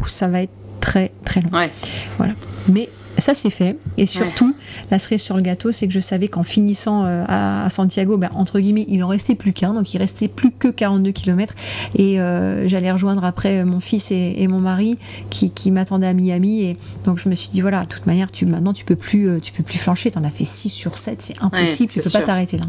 ça 0.06 0.28
va 0.28 0.42
être 0.42 0.52
très 0.80 1.12
très 1.24 1.40
long. 1.40 1.50
Ouais. 1.52 1.70
Voilà. 2.18 2.34
Mais 2.68 2.88
ça 3.22 3.34
c'est 3.34 3.50
fait. 3.50 3.76
Et 3.96 4.06
surtout, 4.06 4.54
la 4.90 4.98
cerise 4.98 5.22
sur 5.22 5.36
le 5.36 5.42
gâteau, 5.42 5.72
c'est 5.72 5.86
que 5.86 5.92
je 5.92 6.00
savais 6.00 6.28
qu'en 6.28 6.42
finissant 6.42 7.04
euh, 7.04 7.24
à, 7.28 7.68
Santiago, 7.70 8.18
ben, 8.18 8.30
entre 8.34 8.60
guillemets, 8.60 8.84
il 8.88 9.02
en 9.02 9.08
restait 9.08 9.34
plus 9.34 9.52
qu'un, 9.52 9.72
donc 9.72 9.92
il 9.94 9.98
restait 9.98 10.28
plus 10.28 10.50
que 10.50 10.68
42 10.68 11.12
km. 11.12 11.54
Et 11.94 12.20
euh, 12.20 12.68
j'allais 12.68 12.90
rejoindre 12.90 13.24
après 13.24 13.64
mon 13.64 13.80
fils 13.80 14.10
et, 14.10 14.46
mon 14.48 14.60
mari 14.60 14.98
qui, 15.30 15.50
qui 15.50 15.70
m'attendaient 15.70 16.06
à 16.06 16.14
Miami. 16.14 16.64
Et 16.64 16.76
donc 17.04 17.18
je 17.18 17.28
me 17.28 17.34
suis 17.34 17.48
dit, 17.48 17.60
voilà, 17.60 17.84
de 17.84 17.88
toute 17.88 18.06
manière, 18.06 18.30
tu, 18.30 18.44
maintenant 18.44 18.72
tu 18.72 18.84
peux 18.84 18.96
plus, 18.96 19.40
tu 19.40 19.52
peux 19.52 19.62
plus 19.62 19.78
flancher. 19.78 20.10
Tu 20.10 20.18
en 20.18 20.24
as 20.24 20.30
fait 20.30 20.44
6 20.44 20.68
sur 20.68 20.98
7, 20.98 21.22
c'est 21.22 21.34
impossible, 21.40 21.92
tu 21.92 22.00
peux 22.00 22.10
pas 22.10 22.22
t'arrêter 22.22 22.58
là. 22.58 22.64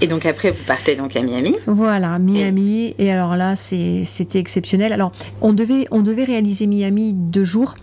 Et 0.00 0.06
donc 0.06 0.26
après, 0.26 0.50
vous 0.50 0.64
partez 0.66 0.94
donc 0.96 1.16
à 1.16 1.22
Miami 1.22 1.56
Voilà, 1.66 2.18
Miami. 2.18 2.94
Et, 2.98 3.06
et 3.06 3.12
alors 3.12 3.36
là, 3.36 3.56
c'était 3.56 4.38
exceptionnel. 4.38 4.92
Alors, 4.92 5.12
on 5.40 5.52
devait, 5.52 5.86
on 5.90 6.02
devait 6.02 6.24
réaliser 6.24 6.66
Miami 6.66 7.12
deux 7.12 7.44
jours. 7.44 7.74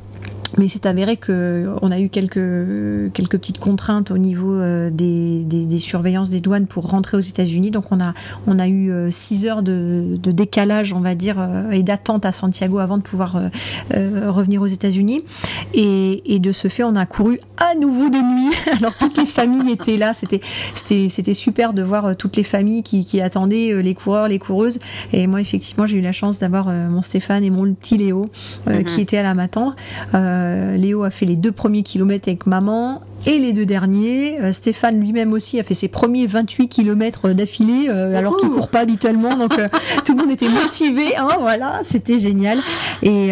Mais 0.58 0.67
c'est 0.67 0.86
avéré 0.86 1.17
qu'on 1.17 1.91
a 1.91 2.00
eu 2.00 2.10
quelques, 2.10 3.13
quelques 3.13 3.38
petites 3.38 3.60
contraintes 3.60 4.12
au 4.12 4.17
niveau 4.17 4.53
euh, 4.53 4.89
des, 4.89 5.46
des, 5.46 5.79
surveillances 5.79 6.29
des 6.29 6.41
douanes 6.41 6.67
pour 6.67 6.89
rentrer 6.89 7.17
aux 7.17 7.22
États-Unis. 7.22 7.72
Donc 7.72 7.86
on 7.91 8.00
a, 8.01 8.13
on 8.48 8.60
a 8.60 8.67
eu 8.67 8.91
euh, 8.91 9.10
six 9.12 9.46
heures 9.46 9.63
de, 9.63 10.17
de 10.22 10.31
décalage, 10.31 10.93
on 10.93 11.00
va 11.00 11.15
dire, 11.15 11.38
euh, 11.39 11.72
et 11.72 11.84
d'attente 11.84 12.25
à 12.25 12.31
Santiago 12.31 12.79
avant 12.79 12.98
de 12.98 13.03
pouvoir 13.03 13.39
revenir 13.91 14.62
aux 14.62 14.67
États-Unis. 14.67 15.24
Et, 15.74 16.36
et, 16.36 16.39
de 16.39 16.51
ce 16.51 16.67
fait, 16.67 16.84
on 16.84 16.96
a 16.96 17.05
couru 17.05 17.39
à 17.58 17.75
nouveau 17.75 18.10
de 18.10 18.17
nuit. 18.17 18.55
Alors 18.77 18.96
toutes 18.96 19.17
les 19.17 19.25
familles 19.25 19.72
étaient 19.72 19.98
là. 19.98 20.13
C'était, 20.13 20.41
c'était, 20.74 21.08
c'était 21.10 21.34
super 21.34 21.74
de 21.74 21.81
voir 21.81 22.15
toutes 22.15 22.36
les 22.36 22.43
familles 22.43 22.84
qui, 22.84 23.05
qui 23.05 23.22
attendaient 23.22 23.81
les 23.81 23.93
coureurs, 23.93 24.27
les 24.27 24.39
coureuses. 24.39 24.79
Et 25.13 25.27
moi, 25.27 25.39
effectivement, 25.39 25.88
j'ai 25.88 25.98
eu 25.98 26.01
la 26.01 26.12
chance 26.12 26.39
d'avoir 26.39 26.67
mon 26.67 27.01
Stéphane 27.01 27.43
et 27.43 27.50
mon 27.50 27.72
petit 27.74 27.98
Léo 27.98 28.29
mm-hmm. 28.67 28.84
qui 28.84 29.01
étaient 29.01 29.17
à 29.17 29.24
la 29.24 29.34
m'attendre. 29.34 29.75
Euh, 30.13 30.40
Léo 30.77 31.03
a 31.03 31.10
fait 31.10 31.25
les 31.25 31.36
deux 31.36 31.51
premiers 31.51 31.83
kilomètres 31.83 32.27
avec 32.27 32.45
maman 32.45 33.01
et 33.25 33.39
les 33.39 33.53
deux 33.53 33.65
derniers. 33.65 34.39
Euh, 34.41 34.51
Stéphane 34.51 34.99
lui-même 34.99 35.33
aussi 35.33 35.59
a 35.59 35.63
fait 35.63 35.73
ses 35.73 35.87
premiers 35.87 36.27
28 36.27 36.67
kilomètres 36.67 37.29
d'affilée, 37.29 37.87
euh, 37.89 38.17
alors 38.17 38.37
qu'il 38.37 38.49
court 38.49 38.69
pas 38.69 38.79
habituellement. 38.79 39.35
Donc 39.35 39.53
tout 40.05 40.13
le 40.13 40.21
monde 40.21 40.31
était 40.31 40.49
motivé. 40.49 41.15
Hein, 41.17 41.37
voilà, 41.39 41.79
c'était 41.83 42.19
génial. 42.19 42.59
Et, 43.03 43.31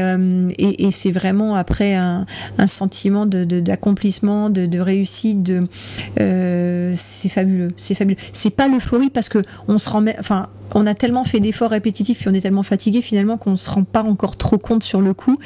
et, 0.58 0.92
c'est 0.92 1.12
vraiment 1.12 1.56
après 1.56 1.96
un, 1.96 2.26
sentiment 2.66 3.26
d'accomplissement, 3.26 4.50
de, 4.50 4.66
de, 4.66 4.80
réussite. 4.80 5.44
De, 5.44 5.68
c'est 6.16 7.30
fabuleux. 7.30 7.70
C'est 7.78 7.96
fabuleux. 7.96 8.20
C'est 8.34 8.50
pas 8.50 8.68
l'euphorie 8.68 9.10
parce 9.10 9.30
que 9.30 9.40
on 9.68 9.78
se 9.78 9.90
rend, 9.90 10.06
enfin 10.20 10.48
on 10.76 10.86
a 10.86 10.94
tellement 10.94 11.24
fait 11.24 11.40
d'efforts 11.40 11.72
répétitifs 11.72 12.20
puis 12.20 12.28
on 12.30 12.34
est 12.34 12.42
tellement 12.42 12.64
fatigué 12.64 13.02
finalement 13.02 13.38
qu'on 13.38 13.52
ne 13.52 13.56
se 13.56 13.70
rend 13.70 13.84
pas 13.84 14.04
encore 14.04 14.38
trop 14.38 14.58
compte 14.58 14.84
sur 14.84 15.02
le 15.02 15.14
coup. 15.14 15.38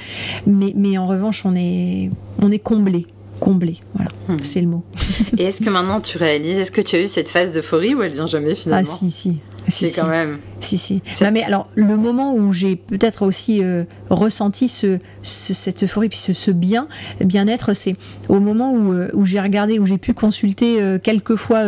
Mais, 0.46 0.74
mais 0.76 0.98
en 0.98 1.08
revanche, 1.08 1.46
on 1.46 1.56
est, 1.56 2.10
on 2.42 2.52
est 2.52 2.60
comblé. 2.60 3.06
Comblé, 3.44 3.80
voilà, 3.94 4.10
hmm. 4.30 4.38
c'est 4.42 4.62
le 4.62 4.68
mot. 4.68 4.84
Et 5.38 5.44
est-ce 5.44 5.62
que 5.62 5.70
maintenant 5.70 6.00
tu 6.00 6.18
réalises, 6.18 6.60
est-ce 6.60 6.72
que 6.72 6.80
tu 6.80 6.96
as 6.96 7.02
eu 7.02 7.08
cette 7.08 7.28
phase 7.28 7.54
d'euphorie 7.54 7.94
ou 7.94 8.02
elle 8.02 8.14
vient 8.14 8.26
jamais 8.26 8.56
finalement 8.56 8.90
Ah 8.90 8.98
si, 8.98 9.12
si. 9.12 9.40
Si, 9.68 9.94
quand 9.94 10.08
même. 10.08 10.40
Si, 10.60 10.78
si. 10.78 11.02
mais 11.32 11.44
alors, 11.44 11.68
le 11.76 11.96
moment 11.96 12.34
où 12.34 12.54
j'ai 12.54 12.76
peut-être 12.76 13.24
aussi 13.24 13.64
euh, 13.64 13.84
ressenti 14.10 14.68
ce, 14.68 15.00
cette 15.22 15.84
euphorie, 15.84 16.10
puis 16.10 16.18
ce, 16.18 16.52
bien, 16.52 16.88
bien-être, 17.20 17.74
c'est 17.74 17.96
au 18.30 18.40
moment 18.40 18.74
où, 18.74 18.94
euh, 18.94 19.10
où 19.14 19.26
j'ai 19.26 19.40
regardé, 19.40 19.80
où 19.80 19.86
j'ai 19.86 19.98
pu 19.98 20.14
consulter 20.14 20.82
euh, 20.82 21.00
quelques 21.00 21.36
fois 21.36 21.62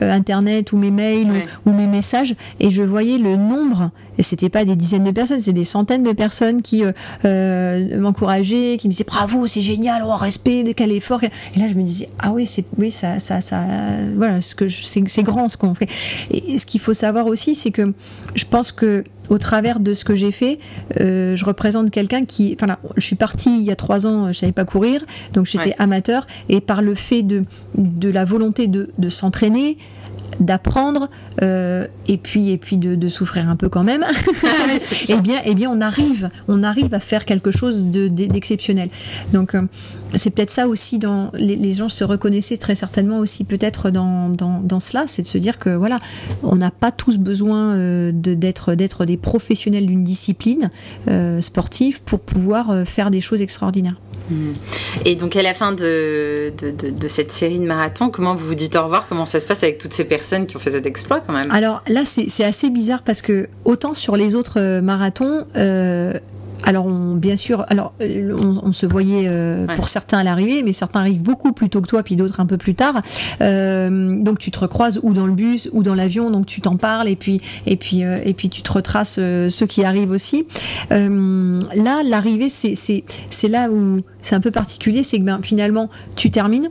Internet 0.00 0.72
ou 0.72 0.78
mes 0.78 0.90
mails 0.90 1.30
ou, 1.64 1.72
mes 1.72 1.86
messages, 1.86 2.34
et 2.60 2.70
je 2.70 2.82
voyais 2.82 3.18
le 3.18 3.36
nombre, 3.36 3.90
et 4.18 4.22
c'était 4.22 4.48
pas 4.48 4.64
des 4.64 4.76
dizaines 4.76 5.04
de 5.04 5.10
personnes, 5.10 5.40
c'est 5.40 5.52
des 5.52 5.64
centaines 5.64 6.02
de 6.02 6.12
personnes 6.12 6.62
qui 6.62 6.82
m'encourageaient, 7.24 8.76
qui 8.78 8.88
me 8.88 8.92
disaient 8.92 9.04
bravo, 9.04 9.46
c'est 9.46 9.62
génial, 9.62 10.02
oh, 10.06 10.16
respect, 10.16 10.64
quel 10.76 10.92
effort. 10.92 11.22
Et 11.24 11.30
là, 11.58 11.68
je 11.68 11.74
me 11.74 11.82
disais, 11.82 12.08
ah 12.18 12.32
oui, 12.32 12.46
c'est, 12.46 12.64
oui, 12.78 12.90
ça, 12.90 13.18
ça, 13.18 13.40
ça, 13.40 13.64
voilà, 14.16 14.40
ce 14.40 14.54
que 14.54 14.68
c'est 14.68 15.22
grand 15.22 15.48
ce 15.48 15.56
qu'on 15.56 15.74
fait. 15.74 15.88
Et 16.30 16.58
ce 16.58 16.66
qu'il 16.66 16.80
faut 16.80 16.94
savoir 16.94 17.26
aussi, 17.26 17.54
c'est 17.54 17.70
que 17.70 17.92
je 18.34 18.44
pense 18.44 18.72
que 18.72 19.04
au 19.28 19.38
travers 19.38 19.80
de 19.80 19.92
ce 19.92 20.04
que 20.04 20.14
j'ai 20.14 20.30
fait, 20.30 20.58
euh, 21.00 21.34
je 21.34 21.44
représente 21.44 21.90
quelqu'un 21.90 22.24
qui, 22.24 22.54
enfin 22.56 22.66
là, 22.66 22.78
je 22.96 23.04
suis 23.04 23.16
partie 23.16 23.58
il 23.58 23.64
y 23.64 23.72
a 23.72 23.76
trois 23.76 24.06
ans, 24.06 24.32
je 24.32 24.38
savais 24.38 24.52
pas 24.52 24.64
courir, 24.64 25.04
donc 25.32 25.46
j'étais 25.46 25.74
amateur, 25.78 26.26
et 26.48 26.60
par 26.60 26.80
le 26.80 26.94
fait 26.94 27.22
de, 27.22 27.44
de 27.76 28.08
la 28.08 28.24
volonté 28.24 28.68
de, 28.68 28.88
de 28.98 29.08
s'entraîner, 29.08 29.78
d'apprendre 30.40 31.08
euh, 31.42 31.86
et 32.08 32.18
puis 32.18 32.50
et 32.50 32.58
puis 32.58 32.76
de, 32.76 33.08
souffrir 33.08 33.48
un 33.48 33.56
peu 33.56 33.68
quand 33.68 33.84
même. 33.84 34.04
Et 35.08 35.12
eh 35.12 35.20
bien 35.20 35.38
et 35.38 35.50
eh 35.50 35.54
bien 35.54 35.70
on 35.70 35.80
arrive 35.80 36.30
on 36.48 36.62
arrive 36.62 36.92
à 36.92 37.00
faire 37.00 37.24
quelque 37.24 37.50
chose 37.50 37.88
d'exceptionnel. 37.88 38.88
Donc 39.32 39.54
euh, 39.54 39.62
c'est 40.14 40.30
peut-être 40.30 40.50
ça 40.50 40.68
aussi 40.68 40.98
dans 40.98 41.30
les, 41.34 41.72
gens 41.72 41.88
se 41.88 42.04
reconnaissaient 42.04 42.56
très 42.56 42.74
certainement 42.74 43.18
aussi 43.18 43.44
peut-être 43.44 43.90
dans, 43.90 44.28
dans, 44.28 44.80
cela 44.80 45.04
c'est 45.06 45.22
de 45.22 45.26
se 45.26 45.38
dire 45.38 45.58
que 45.58 45.70
voilà 45.70 46.00
on 46.42 46.56
n'a 46.56 46.70
pas 46.70 46.92
tous 46.92 47.18
besoin 47.18 47.74
euh, 47.74 48.12
d'être 48.12 48.74
d'être 48.74 49.04
des 49.04 49.16
professionnels 49.16 49.86
d'une 49.86 50.02
discipline 50.02 50.70
sportive 51.40 52.00
pour 52.02 52.20
pouvoir 52.20 52.86
faire 52.86 53.10
des 53.10 53.20
choses 53.20 53.42
extraordinaires. 53.42 53.96
Et 55.04 55.14
donc 55.16 55.36
à 55.36 55.42
la 55.42 55.54
fin 55.54 55.72
de, 55.72 56.52
de, 56.58 57.08
cette 57.08 57.32
série 57.32 57.58
de 57.58 57.64
marathons, 57.64 58.10
comment 58.10 58.34
vous 58.34 58.46
vous 58.46 58.54
dites 58.54 58.74
au 58.76 58.82
revoir? 58.82 59.06
Comment 59.08 59.26
ça 59.26 59.38
se 59.40 59.46
passe 59.46 59.62
avec 59.62 59.78
toutes 59.78 59.92
ces 59.92 60.04
personnes 60.04 60.46
qui 60.46 60.56
ont 60.56 60.60
fait 60.60 60.72
cet 60.72 60.86
exploit 60.86 61.20
quand 61.20 61.32
même? 61.32 61.50
Alors 61.50 61.82
là, 61.88 62.02
c'est 62.04 62.44
assez 62.44 62.70
bizarre 62.70 63.02
parce 63.02 63.22
que 63.22 63.48
autant 63.64 63.94
sur 63.94 64.16
les 64.16 64.34
autres 64.34 64.58
euh, 64.60 64.80
marathons, 64.80 65.46
euh, 65.56 66.12
alors, 66.64 66.88
bien 66.88 67.36
sûr, 67.36 67.64
alors 67.68 67.92
euh, 68.00 68.36
on, 68.62 68.72
se 68.72 68.86
voyait 68.86 69.26
euh, 69.28 69.66
pour 69.76 69.88
certains 69.88 70.18
à 70.18 70.24
l'arrivée, 70.24 70.62
mais 70.62 70.72
certains 70.72 71.00
arrivent 71.00 71.22
beaucoup 71.22 71.52
plus 71.52 71.68
tôt 71.68 71.80
que 71.80 71.86
toi, 71.86 72.02
puis 72.02 72.16
d'autres 72.16 72.40
un 72.40 72.46
peu 72.46 72.56
plus 72.56 72.74
tard. 72.74 73.02
Euh, 73.40 74.20
donc, 74.20 74.38
tu 74.38 74.50
te 74.50 74.58
recroises 74.58 75.00
ou 75.02 75.12
dans 75.12 75.26
le 75.26 75.32
bus 75.32 75.68
ou 75.72 75.82
dans 75.82 75.94
l'avion, 75.94 76.30
donc 76.30 76.46
tu 76.46 76.60
t'en 76.60 76.76
parles 76.76 77.08
et 77.08 77.16
puis 77.16 77.40
et 77.66 77.76
puis 77.76 78.00
et 78.00 78.34
puis 78.34 78.48
tu 78.48 78.62
te 78.62 78.72
retraces 78.72 79.14
ceux 79.14 79.66
qui 79.66 79.84
arrivent 79.84 80.10
aussi. 80.10 80.46
là, 80.90 82.02
l'arrivée, 82.04 82.48
c'est 82.48 82.74
c'est 82.74 83.48
là 83.48 83.70
où 83.70 84.00
c'est 84.20 84.34
un 84.34 84.40
peu 84.40 84.50
particulier, 84.50 85.02
c'est 85.02 85.18
que 85.18 85.24
ben, 85.24 85.40
finalement 85.42 85.88
tu 86.16 86.30
termines 86.30 86.70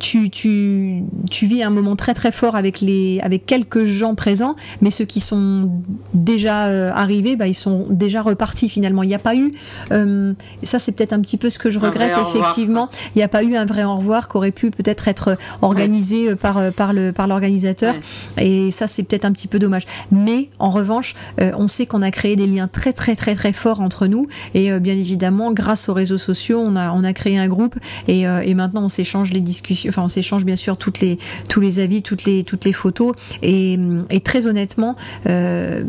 tu, 0.00 0.30
tu, 0.30 1.02
tu 1.30 1.46
vis 1.46 1.62
un 1.62 1.70
moment 1.70 1.96
très 1.96 2.14
très 2.14 2.32
fort 2.32 2.56
avec, 2.56 2.80
les, 2.80 3.20
avec 3.22 3.46
quelques 3.46 3.84
gens 3.84 4.14
présents, 4.14 4.56
mais 4.80 4.90
ceux 4.90 5.04
qui 5.04 5.20
sont 5.20 5.70
déjà 6.14 6.66
euh, 6.66 6.90
arrivés, 6.92 7.36
bah, 7.36 7.46
ils 7.46 7.54
sont 7.54 7.86
déjà 7.90 8.22
repartis 8.22 8.68
finalement. 8.68 9.02
Il 9.02 9.08
n'y 9.08 9.14
a 9.14 9.20
pas 9.20 9.36
eu, 9.36 9.52
euh, 9.92 10.32
ça 10.62 10.78
c'est 10.78 10.92
peut-être 10.92 11.12
un 11.12 11.20
petit 11.20 11.36
peu 11.36 11.50
ce 11.50 11.58
que 11.58 11.70
je 11.70 11.78
regrette 11.78 12.14
effectivement, 12.20 12.88
il 13.14 13.18
n'y 13.18 13.22
a 13.22 13.28
pas 13.28 13.42
eu 13.42 13.54
un 13.54 13.64
vrai 13.64 13.84
au 13.84 13.96
revoir 13.96 14.28
qui 14.28 14.36
aurait 14.36 14.50
pu 14.50 14.70
peut-être 14.70 15.08
être 15.08 15.36
organisé 15.62 16.30
euh, 16.30 16.36
par, 16.36 16.72
par, 16.72 16.92
le, 16.92 17.12
par 17.12 17.26
l'organisateur, 17.26 17.94
et 18.38 18.70
ça 18.70 18.86
c'est 18.86 19.02
peut-être 19.04 19.24
un 19.24 19.32
petit 19.32 19.48
peu 19.48 19.58
dommage. 19.58 19.84
Mais 20.10 20.48
en 20.58 20.70
revanche, 20.70 21.14
on 21.38 21.68
sait 21.68 21.86
qu'on 21.86 22.02
a 22.02 22.10
créé 22.10 22.34
des 22.36 22.46
liens 22.46 22.68
très 22.68 22.92
très 22.92 23.14
très 23.14 23.34
très 23.34 23.52
forts 23.52 23.80
entre 23.80 24.06
nous, 24.06 24.26
et 24.54 24.78
bien 24.80 24.94
évidemment, 24.94 25.52
grâce 25.52 25.88
aux 25.88 25.94
réseaux 25.94 26.18
sociaux, 26.18 26.60
on 26.64 26.76
a, 26.76 26.92
on 26.92 27.04
a 27.04 27.12
créé 27.12 27.38
un 27.38 27.48
groupe, 27.48 27.76
et, 28.08 28.22
et 28.22 28.54
maintenant 28.54 28.84
on 28.84 28.88
s'échange 28.88 29.32
les 29.32 29.40
discussions 29.40 29.75
enfin 29.88 30.02
on 30.02 30.08
s'échange 30.08 30.44
bien 30.44 30.56
sûr 30.56 30.76
toutes 30.76 31.00
les, 31.00 31.18
tous 31.48 31.60
les 31.60 31.78
avis, 31.78 32.02
toutes 32.02 32.24
les, 32.24 32.44
toutes 32.44 32.64
les 32.64 32.72
photos. 32.72 33.14
Et, 33.42 33.78
très 34.24 34.46
honnêtement, 34.46 34.96
euh, 35.28 35.84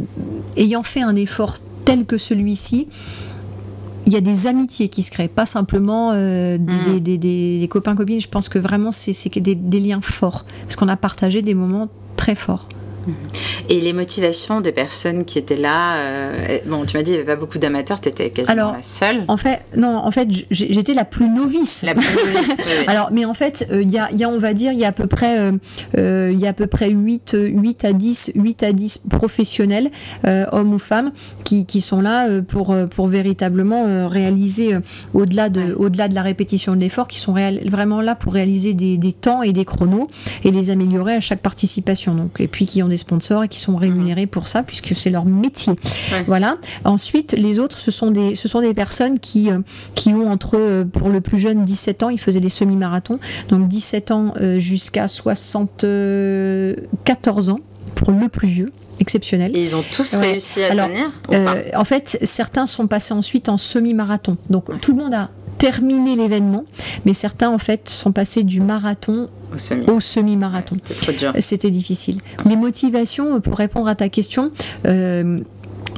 ayant 0.58 0.84
fait 0.84 1.02
un 1.02 1.16
effort 1.16 1.58
tel 1.86 2.06
que 2.06 2.18
celui-ci, 2.18 2.88
il 4.06 4.14
y 4.14 4.16
a 4.16 4.22
des 4.22 4.48
amitiés 4.48 4.90
qui 4.90 5.04
se 5.04 5.12
créent, 5.12 5.28
pas 5.28 5.46
simplement 5.46 6.12
euh, 6.14 6.58
mm. 6.58 7.00
des, 7.00 7.18
des, 7.18 7.68
copains 7.70 7.96
copines. 7.96 8.22
Je 8.22 8.28
pense 8.28 8.48
que 8.50 8.60
vraiment 8.60 8.92
c'est 8.92 9.40
des 9.40 9.80
liens 9.80 10.02
forts, 10.02 10.46
parce 10.62 10.76
qu'on 10.76 10.88
a 10.88 10.98
partagé 10.98 11.42
des 11.42 11.54
moments 11.54 11.90
très 12.16 12.36
forts. 12.36 12.68
Et 13.70 13.82
les 13.82 13.94
motivations 13.94 14.62
des 14.62 14.72
personnes 14.72 15.26
qui 15.26 15.38
étaient 15.38 15.58
là, 15.58 15.98
euh, 15.98 16.60
bon, 16.66 16.86
tu 16.86 16.96
m'as 16.96 17.04
dit 17.04 17.12
il 17.12 17.16
n'y 17.16 17.20
avait 17.20 17.34
pas 17.34 17.36
beaucoup 17.36 17.58
d'amateurs, 17.58 18.00
tu 18.00 18.10
étais 18.10 18.30
quasiment 18.30 18.54
Alors, 18.54 18.74
la 18.74 18.82
seule. 18.82 19.24
En 19.28 19.38
fait, 19.38 19.62
non, 19.76 19.98
en 19.98 20.12
fait, 20.12 20.28
j'étais 20.52 20.94
la 20.94 21.06
plus 21.06 21.30
novice. 21.30 21.84
La 21.84 21.94
plus 21.94 22.06
novice. 22.06 22.72
Alors, 22.88 23.10
mais 23.12 23.26
en 23.26 23.34
fait, 23.34 23.68
euh, 23.72 23.82
il 23.82 23.92
y, 23.92 23.98
a, 23.98 24.12
y, 24.12 24.24
a, 24.24 24.30
on 24.30 24.38
va 24.38 24.54
dire, 24.54 24.72
il 24.72 24.80
y 24.80 24.86
a 24.86 24.90
à 24.90 24.92
peu 24.92 25.08
près, 25.08 25.38
euh, 25.98 26.32
il 26.32 26.40
y 26.40 26.46
a 26.46 26.50
à 26.50 26.54
peu 26.54 26.68
près 26.68 26.90
8, 26.90 27.36
8 27.40 27.86
à 27.86 27.94
10, 27.94 28.32
8 28.36 28.64
à 28.64 28.72
10 28.72 29.02
professionnels, 29.10 29.92
hommes 30.24 30.74
ou 30.74 30.80
femmes, 30.80 31.12
qui, 31.44 31.66
qui 31.66 31.82
sont 31.82 32.02
là 32.02 32.42
pour, 32.42 32.76
pour 32.92 33.08
véritablement 33.08 34.08
réaliser 34.08 34.78
au-delà 35.14 35.50
de, 35.50 35.74
au-delà 35.74 36.08
de 36.08 36.16
la 36.16 36.22
répétition 36.22 36.76
de 36.76 36.80
l'effort, 36.80 37.08
qui 37.08 37.20
sont 37.20 37.36
vraiment 37.66 38.02
là 38.02 38.16
pour 38.16 38.34
réaliser 38.34 38.74
des, 38.74 38.98
des 38.98 39.14
temps 39.14 39.44
et 39.44 39.54
des 39.54 39.66
chronos 39.66 40.08
et 40.44 40.52
les 40.52 40.70
améliorer 40.70 41.16
à 41.16 41.22
chaque 41.22 41.42
participation. 41.42 42.14
Donc, 42.14 42.40
et 42.40 42.48
puis 42.48 42.66
qui 42.66 42.82
ont 42.84 42.88
des 42.88 42.97
sponsors 42.98 43.44
et 43.44 43.48
qui 43.48 43.60
sont 43.60 43.76
rémunérés 43.76 44.28
pour 44.28 44.48
ça 44.48 44.62
puisque 44.64 44.96
c'est 44.96 45.10
leur 45.10 45.26
métier. 45.26 45.74
Voilà. 46.28 46.58
Ensuite, 46.84 47.34
les 47.34 47.58
autres, 47.60 47.78
ce 47.78 47.92
sont 47.92 48.12
des, 48.12 48.36
ce 48.36 48.48
sont 48.48 48.62
des 48.62 48.74
personnes 48.74 49.20
qui, 49.20 49.52
euh, 49.52 49.60
qui 49.96 50.14
ont 50.14 50.30
entre, 50.30 50.56
euh, 50.56 50.86
pour 50.86 51.10
le 51.10 51.20
plus 51.22 51.40
jeune, 51.40 51.66
17 51.66 52.04
ans, 52.04 52.10
ils 52.10 52.20
faisaient 52.20 52.40
des 52.40 52.50
semi-marathons, 52.50 53.20
donc 53.50 53.68
17 53.68 54.12
ans 54.12 54.34
euh, 54.40 54.60
jusqu'à 54.60 55.08
74 55.08 57.50
ans 57.50 57.60
pour 57.96 58.12
le 58.12 58.30
plus 58.30 58.48
vieux 58.48 58.72
exceptionnel. 59.00 59.56
Et 59.56 59.62
ils 59.62 59.76
ont 59.76 59.84
tous 59.92 60.16
réussi 60.16 60.64
à 60.64 60.70
tenir 60.70 61.12
En 61.76 61.84
fait, 61.84 62.18
certains 62.24 62.66
sont 62.66 62.88
passés 62.88 63.14
ensuite 63.14 63.50
en 63.50 63.58
semi-marathon. 63.58 64.38
Donc 64.50 64.80
tout 64.82 64.96
le 64.96 65.04
monde 65.04 65.14
a 65.14 65.30
terminer 65.58 66.16
l'événement, 66.16 66.64
mais 67.06 67.14
certains 67.14 67.50
en 67.50 67.58
fait 67.58 67.90
sont 67.90 68.12
passés 68.12 68.44
du 68.44 68.62
marathon 68.62 69.30
au 69.88 70.00
semi-marathon. 70.00 70.76
C'était 71.40 71.72
difficile. 71.72 72.20
Les 72.46 72.56
motivations, 72.56 73.40
pour 73.42 73.58
répondre 73.58 73.88
à 73.88 73.96
ta 73.96 74.10
question, 74.10 74.52
euh, 74.88 75.42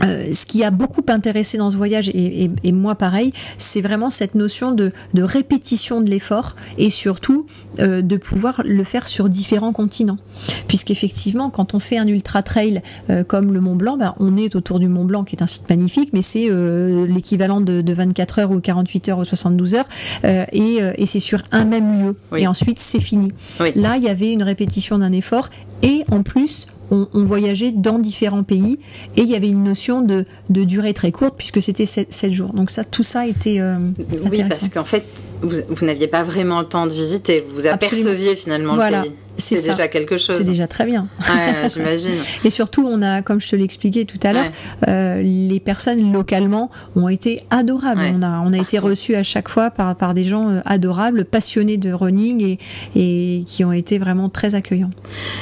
euh, 0.03 0.33
ce 0.33 0.45
qui 0.45 0.63
a 0.63 0.71
beaucoup 0.71 1.03
intéressé 1.07 1.57
dans 1.57 1.69
ce 1.69 1.77
voyage, 1.77 2.09
et, 2.13 2.71
moi 2.71 2.95
pareil, 2.95 3.33
c'est 3.57 3.81
vraiment 3.81 4.09
cette 4.09 4.35
notion 4.35 4.71
de, 4.71 4.91
répétition 5.15 6.01
de 6.01 6.09
l'effort 6.09 6.55
et 6.77 6.89
surtout 6.89 7.45
euh, 7.79 8.01
de 8.01 8.17
pouvoir 8.17 8.61
le 8.65 8.83
faire 8.83 9.07
sur 9.07 9.29
différents 9.29 9.73
continents. 9.73 10.17
Puisqu'effectivement, 10.67 11.49
quand 11.49 11.73
on 11.73 11.79
fait 11.79 11.97
un 11.97 12.07
ultra 12.07 12.41
trail 12.41 12.81
euh, 13.09 13.23
comme 13.23 13.53
le 13.53 13.59
Mont 13.59 13.75
Blanc, 13.75 13.97
ben, 13.97 14.15
on 14.19 14.37
est 14.37 14.55
autour 14.55 14.79
du 14.79 14.87
Mont 14.87 15.05
Blanc 15.05 15.23
qui 15.23 15.35
est 15.35 15.43
un 15.43 15.47
site 15.47 15.69
magnifique, 15.69 16.11
mais 16.13 16.21
c'est 16.21 16.49
l'équivalent 17.07 17.61
de, 17.61 17.83
24 17.89 18.39
heures 18.39 18.51
ou 18.51 18.59
48 18.59 19.09
heures 19.09 19.19
ou 19.19 19.25
72 19.25 19.75
heures, 19.75 19.87
et, 20.23 21.05
c'est 21.05 21.19
sur 21.19 21.41
un 21.51 21.65
même 21.65 22.03
lieu. 22.03 22.15
Et 22.37 22.47
ensuite, 22.47 22.79
c'est 22.79 22.99
fini. 22.99 23.31
Là, 23.75 23.97
il 23.97 24.03
y 24.03 24.09
avait 24.09 24.31
une 24.31 24.43
répétition 24.43 24.99
d'un 24.99 25.11
effort, 25.11 25.49
et 25.81 26.03
en 26.11 26.23
plus, 26.23 26.67
on, 26.91 27.07
voyageait 27.23 27.71
dans 27.71 27.99
différents 27.99 28.43
pays 28.43 28.79
et 29.15 29.21
il 29.21 29.29
y 29.29 29.35
avait 29.35 29.49
une 29.49 29.63
notion 29.63 30.01
de, 30.01 30.25
durée 30.49 30.93
très 30.93 31.11
courte 31.11 31.35
puisque 31.37 31.61
c'était 31.61 31.85
7, 31.85 32.31
jours. 32.31 32.53
Donc 32.53 32.71
ça, 32.71 32.83
tout 32.83 33.03
ça 33.03 33.27
était 33.27 33.59
euh, 33.59 33.77
Oui, 34.29 34.43
parce 34.47 34.69
qu'en 34.69 34.85
fait, 34.85 35.05
vous, 35.41 35.85
n'aviez 35.85 36.07
pas 36.07 36.23
vraiment 36.23 36.61
le 36.61 36.67
temps 36.67 36.87
de 36.87 36.93
visiter, 36.93 37.43
vous 37.53 37.67
aperceviez 37.67 38.35
finalement 38.35 38.75
le 38.75 39.01
pays. 39.01 39.11
C'est 39.39 39.69
déjà 39.69 39.87
quelque 39.87 40.17
chose. 40.17 40.35
C'est 40.35 40.43
déjà 40.43 40.67
très 40.67 40.85
bien. 40.85 41.07
j'imagine. 41.73 42.15
Et 42.43 42.49
surtout, 42.49 42.85
on 42.87 43.01
a, 43.01 43.21
comme 43.21 43.41
je 43.41 43.47
te 43.47 43.55
l'expliquais 43.55 44.05
tout 44.05 44.19
à 44.23 44.33
l'heure, 44.33 44.51
euh, 44.87 45.21
les 45.21 45.59
personnes 45.59 46.11
localement 46.11 46.69
ont 46.95 47.09
été 47.09 47.43
adorables. 47.49 48.01
On 48.15 48.21
a, 48.21 48.41
on 48.41 48.53
a 48.53 48.57
été 48.57 48.79
reçus 48.79 49.15
à 49.15 49.23
chaque 49.23 49.49
fois 49.49 49.71
par, 49.71 49.95
par 49.95 50.13
des 50.13 50.23
gens 50.23 50.49
euh, 50.49 50.59
adorables, 50.65 51.25
passionnés 51.25 51.77
de 51.77 51.91
running 51.91 52.43
et, 52.43 52.59
et 52.95 53.43
qui 53.45 53.63
ont 53.63 53.71
été 53.71 53.97
vraiment 53.97 54.29
très 54.29 54.55
accueillants. 54.55 54.91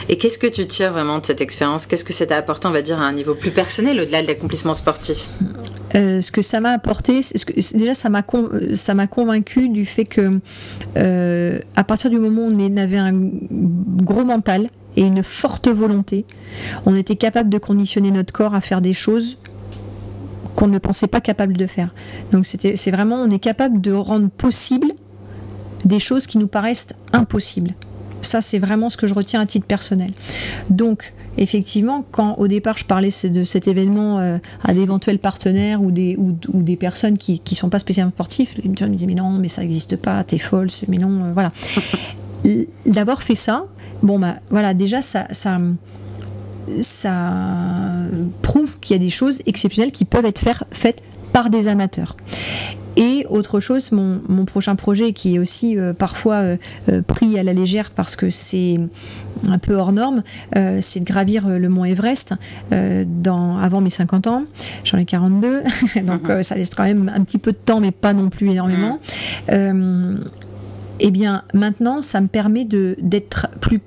Et 0.09 0.17
qu'est-ce 0.17 0.39
que 0.39 0.47
tu 0.47 0.65
tires 0.67 0.91
vraiment 0.91 1.19
de 1.19 1.25
cette 1.25 1.41
expérience? 1.41 1.85
Qu'est-ce 1.87 2.05
que 2.05 2.13
ça 2.13 2.25
t'a 2.25 2.37
apporté, 2.37 2.67
on 2.67 2.71
va 2.71 2.81
dire, 2.81 3.01
à 3.01 3.05
un 3.05 3.13
niveau 3.13 3.35
plus 3.35 3.51
personnel, 3.51 3.99
au-delà 3.99 4.21
de 4.21 4.27
l'accomplissement 4.27 4.73
sportif? 4.73 5.27
Euh, 5.95 6.21
ce 6.21 6.31
que 6.31 6.41
ça 6.41 6.59
m'a 6.59 6.71
apporté, 6.71 7.21
ce 7.21 7.45
que, 7.45 7.77
déjà 7.77 7.93
ça 7.93 8.09
m'a 8.09 8.23
ça 8.75 8.93
m'a 8.93 9.07
convaincu 9.07 9.69
du 9.69 9.85
fait 9.85 10.03
que 10.03 10.39
euh, 10.97 11.59
à 11.75 11.83
partir 11.85 12.09
du 12.09 12.19
moment 12.19 12.47
où 12.47 12.51
on 12.51 12.77
avait 12.77 12.97
un 12.97 13.13
gros 13.87 14.23
mental 14.23 14.67
et 14.95 15.01
une 15.01 15.23
forte 15.23 15.67
volonté, 15.67 16.25
on 16.85 16.95
était 16.95 17.15
capable 17.15 17.49
de 17.49 17.57
conditionner 17.57 18.11
notre 18.11 18.33
corps 18.33 18.55
à 18.55 18.61
faire 18.61 18.81
des 18.81 18.93
choses 18.93 19.37
qu'on 20.55 20.67
ne 20.67 20.79
pensait 20.79 21.07
pas 21.07 21.21
capable 21.21 21.55
de 21.55 21.67
faire. 21.67 21.93
Donc 22.31 22.45
c'est 22.45 22.91
vraiment, 22.91 23.17
on 23.17 23.29
est 23.29 23.39
capable 23.39 23.79
de 23.79 23.93
rendre 23.93 24.29
possible 24.29 24.87
des 25.85 25.99
choses 25.99 26.25
qui 26.25 26.39
nous 26.39 26.47
paraissent 26.47 26.87
impossibles. 27.13 27.75
Ça, 28.23 28.41
c'est 28.41 28.57
vraiment 28.57 28.89
ce 28.89 28.97
que 28.97 29.05
je 29.05 29.13
retiens 29.13 29.39
à 29.39 29.45
titre 29.45 29.67
personnel. 29.67 30.11
Donc, 30.71 31.13
effectivement, 31.37 32.03
quand 32.11 32.35
au 32.39 32.47
départ 32.47 32.79
je 32.79 32.85
parlais 32.85 33.11
de 33.23 33.43
cet 33.43 33.67
événement 33.67 34.19
euh, 34.19 34.39
à 34.63 34.73
d'éventuels 34.73 35.19
partenaires 35.19 35.83
ou 35.83 35.91
des, 35.91 36.17
ou, 36.17 36.33
des 36.63 36.75
personnes 36.75 37.19
qui 37.19 37.39
ne 37.49 37.55
sont 37.55 37.69
pas 37.69 37.77
spécialement 37.79 38.11
sportifs, 38.11 38.55
ils 38.63 38.71
me 38.71 38.75
disaient 38.75 39.05
mais 39.05 39.13
non, 39.13 39.29
mais 39.29 39.47
ça 39.47 39.61
n'existe 39.61 39.97
pas, 39.97 40.23
t'es 40.23 40.39
folle, 40.39 40.69
mais 40.87 40.97
non, 40.97 41.25
euh, 41.25 41.33
voilà. 41.33 41.51
D'avoir 42.87 43.21
fait 43.21 43.35
ça, 43.35 43.65
bon 44.03 44.19
bah 44.19 44.35
voilà, 44.49 44.73
déjà 44.73 45.01
ça, 45.01 45.27
ça, 45.31 45.59
ça 46.81 47.33
prouve 48.41 48.79
qu'il 48.79 48.95
y 48.95 48.99
a 48.99 49.03
des 49.03 49.09
choses 49.09 49.41
exceptionnelles 49.45 49.91
qui 49.91 50.05
peuvent 50.05 50.25
être 50.25 50.43
faites 50.71 51.01
par 51.33 51.49
des 51.49 51.67
amateurs. 51.67 52.15
Et 52.97 53.27
autre 53.29 53.59
chose, 53.59 53.91
mon, 53.91 54.45
prochain 54.45 54.75
projet 54.75 55.13
qui 55.13 55.35
est 55.35 55.39
aussi 55.39 55.77
euh, 55.77 55.93
parfois 55.93 56.37
euh, 56.37 56.57
euh, 56.89 57.03
pris 57.03 57.37
à 57.37 57.43
la 57.43 57.53
légère 57.53 57.91
parce 57.91 58.15
que 58.15 58.31
c'est 58.31 58.79
un 59.47 59.59
peu 59.59 59.75
hors 59.75 59.91
norme, 59.91 60.23
c'est 60.81 61.01
de 61.01 61.05
gravir 61.05 61.47
le 61.47 61.69
mont 61.69 61.85
Everest 61.85 62.33
dans, 62.71 63.57
avant 63.57 63.81
mes 63.81 63.91
50 63.91 64.25
ans. 64.25 64.45
J'en 64.83 64.97
ai 64.97 65.05
42, 65.05 65.61
donc 66.07 66.27
mhm. 66.27 66.41
ça 66.41 66.55
laisse 66.55 66.73
quand 66.73 66.85
même 66.85 67.11
un 67.15 67.23
petit 67.23 67.37
peu 67.37 67.51
de 67.51 67.57
temps, 67.57 67.79
mais 67.79 67.91
pas 67.91 68.13
non 68.13 68.29
plus 68.29 68.49
énormément. 68.49 68.99
Eh 70.99 71.11
bien, 71.11 71.43
maintenant, 71.53 72.01
ça 72.01 72.21
me 72.21 72.27
permet 72.27 72.65
d'être 72.65 73.47
plus 73.61 73.81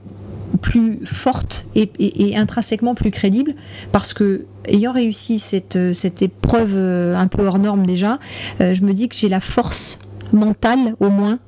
plus 0.61 1.07
forte 1.07 1.67
et, 1.75 2.37
intrinsèquement 2.37 2.95
plus 2.95 3.11
crédible 3.11 3.55
parce 3.93 4.13
que 4.13 4.47
ayant 4.67 4.93
réussi 4.93 5.39
cette, 5.39 5.95
cette 5.95 6.23
épreuve 6.23 6.73
euh, 6.75 7.17
un 7.17 7.29
peu 7.29 7.47
hors 7.47 7.59
norme 7.59 7.87
déjà, 7.87 8.19
euh, 8.61 8.75
je 8.75 8.83
me 8.83 8.93
dis 8.93 9.09
que 9.09 9.17
j'ai 9.17 9.29
la 9.29 9.41
force 9.41 9.99
mentale 10.33 10.97
au 11.01 11.09
moins 11.09 11.39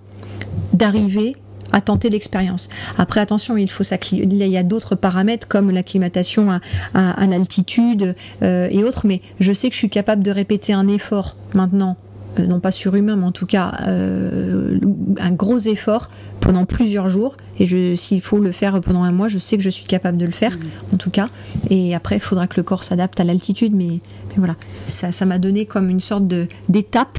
d'arriver 0.72 1.36
à 1.72 1.80
tenter 1.80 2.10
l'expérience. 2.10 2.68
Après, 2.98 3.20
attention, 3.20 3.56
il 3.56 3.70
faut 3.70 3.84
il 4.12 4.34
y 4.34 4.56
a 4.56 4.62
d'autres 4.62 4.94
paramètres 4.94 5.48
comme 5.48 5.70
l'acclimatation 5.70 6.60
à, 6.94 7.26
l'altitude 7.26 8.14
euh, 8.42 8.68
et 8.70 8.84
autres, 8.84 9.06
mais 9.06 9.22
je 9.40 9.52
sais 9.52 9.68
que 9.68 9.74
je 9.74 9.78
suis 9.78 9.90
capable 9.90 10.22
de 10.22 10.30
répéter 10.30 10.74
un 10.74 10.86
effort 10.86 11.36
maintenant 11.54 11.96
non 12.38 12.60
pas 12.60 12.72
surhumain, 12.72 13.16
mais 13.16 13.24
en 13.24 13.32
tout 13.32 13.46
cas 13.46 13.72
euh, 13.86 14.78
un 15.18 15.32
gros 15.32 15.58
effort 15.58 16.08
pendant 16.40 16.64
plusieurs 16.64 17.08
jours. 17.08 17.36
Et 17.58 17.96
s'il 17.96 18.20
faut 18.20 18.38
le 18.38 18.52
faire 18.52 18.80
pendant 18.80 19.02
un 19.02 19.12
mois, 19.12 19.28
je 19.28 19.38
sais 19.38 19.56
que 19.56 19.62
je 19.62 19.70
suis 19.70 19.84
capable 19.84 20.18
de 20.18 20.26
le 20.26 20.32
faire, 20.32 20.56
mmh. 20.56 20.94
en 20.94 20.96
tout 20.96 21.10
cas. 21.10 21.28
Et 21.70 21.94
après, 21.94 22.16
il 22.16 22.20
faudra 22.20 22.46
que 22.46 22.56
le 22.56 22.62
corps 22.62 22.84
s'adapte 22.84 23.20
à 23.20 23.24
l'altitude, 23.24 23.74
mais, 23.74 24.00
voilà, 24.36 24.56
ça 24.86 25.26
m'a 25.26 25.38
donné 25.38 25.66
comme 25.66 25.90
une 25.90 26.00
sorte 26.00 26.24
d'étape 26.68 27.18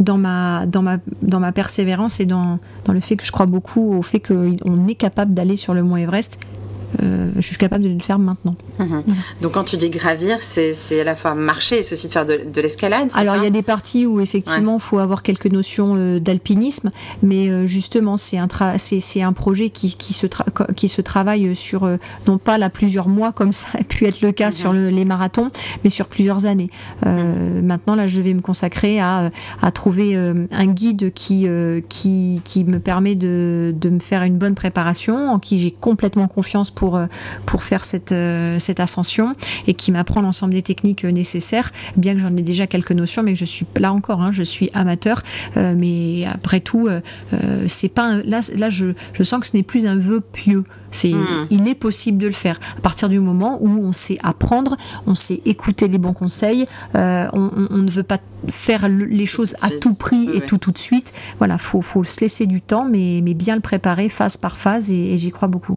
dans 0.00 0.18
ma, 0.18 0.66
dans, 0.66 0.82
ma, 0.82 0.98
dans 1.22 1.40
ma 1.40 1.52
persévérance 1.52 2.20
et 2.20 2.26
dans, 2.26 2.58
dans 2.84 2.92
le 2.92 3.00
fait 3.00 3.16
que 3.16 3.24
je 3.24 3.32
crois 3.32 3.46
beaucoup 3.46 3.94
au 3.94 4.02
fait 4.02 4.20
qu'on 4.20 4.88
est 4.88 4.94
capable 4.94 5.34
d'aller 5.34 5.56
sur 5.56 5.74
le 5.74 5.82
mont 5.82 5.96
Everest 5.96 6.40
euh, 7.02 7.30
je 7.36 7.40
suis 7.40 7.56
capable 7.56 7.84
de 7.84 7.88
le 7.88 8.00
faire 8.00 8.18
maintenant. 8.18 8.54
Mhm. 8.78 9.02
Donc 9.40 9.52
quand 9.52 9.64
tu 9.64 9.76
dis 9.76 9.90
gravir, 9.90 10.38
c'est 10.40 11.00
à 11.00 11.04
la 11.04 11.14
fois 11.14 11.34
marcher 11.34 11.78
et 11.78 11.82
ceci 11.82 12.08
de 12.08 12.12
faire 12.12 12.26
de, 12.26 12.60
l'escalade 12.60 13.10
Alors 13.14 13.36
il 13.36 13.44
y 13.44 13.46
a 13.46 13.50
des 13.50 13.62
parties 13.62 14.06
où 14.06 14.20
effectivement 14.20 14.76
il 14.76 14.82
faut 14.82 14.98
avoir 14.98 15.22
quelques 15.22 15.50
notions 15.50 15.94
euh, 15.96 16.20
d'alpinisme, 16.20 16.90
mais 17.22 17.48
euh, 17.48 17.66
justement 17.66 18.16
c'est 18.16 18.38
un, 18.38 18.48
c'est 18.78 19.22
un 19.22 19.32
projet 19.32 19.70
qui, 19.70 19.94
qui, 19.96 20.12
se 20.12 20.26
qui 20.76 20.88
se 20.88 21.00
travaille 21.00 21.54
sur 21.56 21.88
non 22.26 22.38
pas 22.38 22.58
là 22.58 22.70
plusieurs 22.70 23.08
mois 23.08 23.32
comme 23.32 23.52
ça 23.52 23.68
a 23.74 23.84
pu 23.84 24.06
être 24.06 24.20
le 24.20 24.32
cas 24.32 24.50
sur 24.50 24.72
mhm. 24.72 24.88
les 24.88 25.04
marathons, 25.04 25.48
mais 25.82 25.90
sur 25.90 26.06
plusieurs 26.06 26.46
années. 26.46 26.70
Mhm. 27.04 27.62
Maintenant 27.62 27.94
là 27.94 28.08
je 28.08 28.20
vais 28.20 28.34
me 28.34 28.40
consacrer 28.40 29.00
à, 29.00 29.30
à 29.62 29.70
trouver 29.72 30.14
un 30.16 30.66
guide 30.66 31.12
qui, 31.12 31.46
qui, 31.88 32.40
qui 32.44 32.64
me 32.64 32.78
permet 32.78 33.14
de, 33.14 33.74
de 33.76 33.88
me 33.88 34.00
faire 34.00 34.22
une 34.22 34.38
bonne 34.38 34.54
préparation, 34.54 35.30
en 35.30 35.38
qui 35.38 35.58
j'ai 35.58 35.70
complètement 35.70 36.28
confiance 36.28 36.70
pour 36.70 36.83
pour, 36.84 36.96
euh, 36.96 37.06
pour 37.46 37.62
faire 37.62 37.82
cette, 37.82 38.12
euh, 38.12 38.58
cette 38.58 38.78
ascension 38.78 39.32
et 39.66 39.72
qui 39.72 39.90
m'apprend 39.90 40.20
l'ensemble 40.20 40.52
des 40.52 40.60
techniques 40.60 41.06
euh, 41.06 41.12
nécessaires, 41.12 41.70
bien 41.96 42.12
que 42.12 42.20
j'en 42.20 42.36
ai 42.36 42.42
déjà 42.42 42.66
quelques 42.66 42.92
notions, 42.92 43.22
mais 43.22 43.32
que 43.32 43.38
je 43.38 43.46
suis 43.46 43.64
là 43.78 43.90
encore, 43.90 44.20
hein, 44.20 44.32
je 44.32 44.42
suis 44.42 44.68
amateur, 44.74 45.22
mais 45.56 46.26
après 46.26 46.60
tout, 46.60 46.88
c'est 47.68 47.88
pas 47.88 48.16
là, 48.24 48.40
là 48.54 48.68
je, 48.68 48.92
je 49.12 49.22
sens 49.22 49.40
que 49.40 49.46
ce 49.46 49.56
n'est 49.56 49.62
plus 49.62 49.86
un 49.86 49.96
vœu 49.96 50.20
pieux. 50.20 50.64
C'est, 50.90 51.12
hmm. 51.12 51.46
Il 51.50 51.66
est 51.66 51.74
possible 51.74 52.18
de 52.18 52.26
le 52.26 52.32
faire 52.32 52.58
à 52.76 52.80
partir 52.80 53.08
du 53.08 53.18
moment 53.18 53.58
où 53.60 53.68
on 53.68 53.92
sait 53.92 54.18
apprendre, 54.22 54.76
on 55.06 55.14
sait 55.14 55.40
écouter 55.44 55.88
les 55.88 55.98
bons 55.98 56.12
conseils, 56.12 56.66
on, 56.94 57.50
ne 57.70 57.90
veut 57.90 58.02
pas 58.02 58.18
faire 58.48 58.88
les 58.88 59.26
choses 59.26 59.56
à 59.62 59.70
tout 59.70 59.94
prix 59.94 60.28
et 60.34 60.40
tout 60.42 60.58
tout 60.58 60.72
de 60.72 60.78
suite. 60.78 61.14
Voilà, 61.38 61.56
faut, 61.58 61.82
faut 61.82 62.04
se 62.04 62.20
laisser 62.20 62.46
du 62.46 62.60
temps, 62.60 62.84
mais, 62.84 63.20
mais 63.22 63.34
bien 63.34 63.54
le 63.54 63.62
préparer 63.62 64.08
phase 64.08 64.36
par 64.36 64.56
phase 64.56 64.90
et 64.90 65.16
j'y 65.16 65.30
crois 65.30 65.48
beaucoup. 65.48 65.76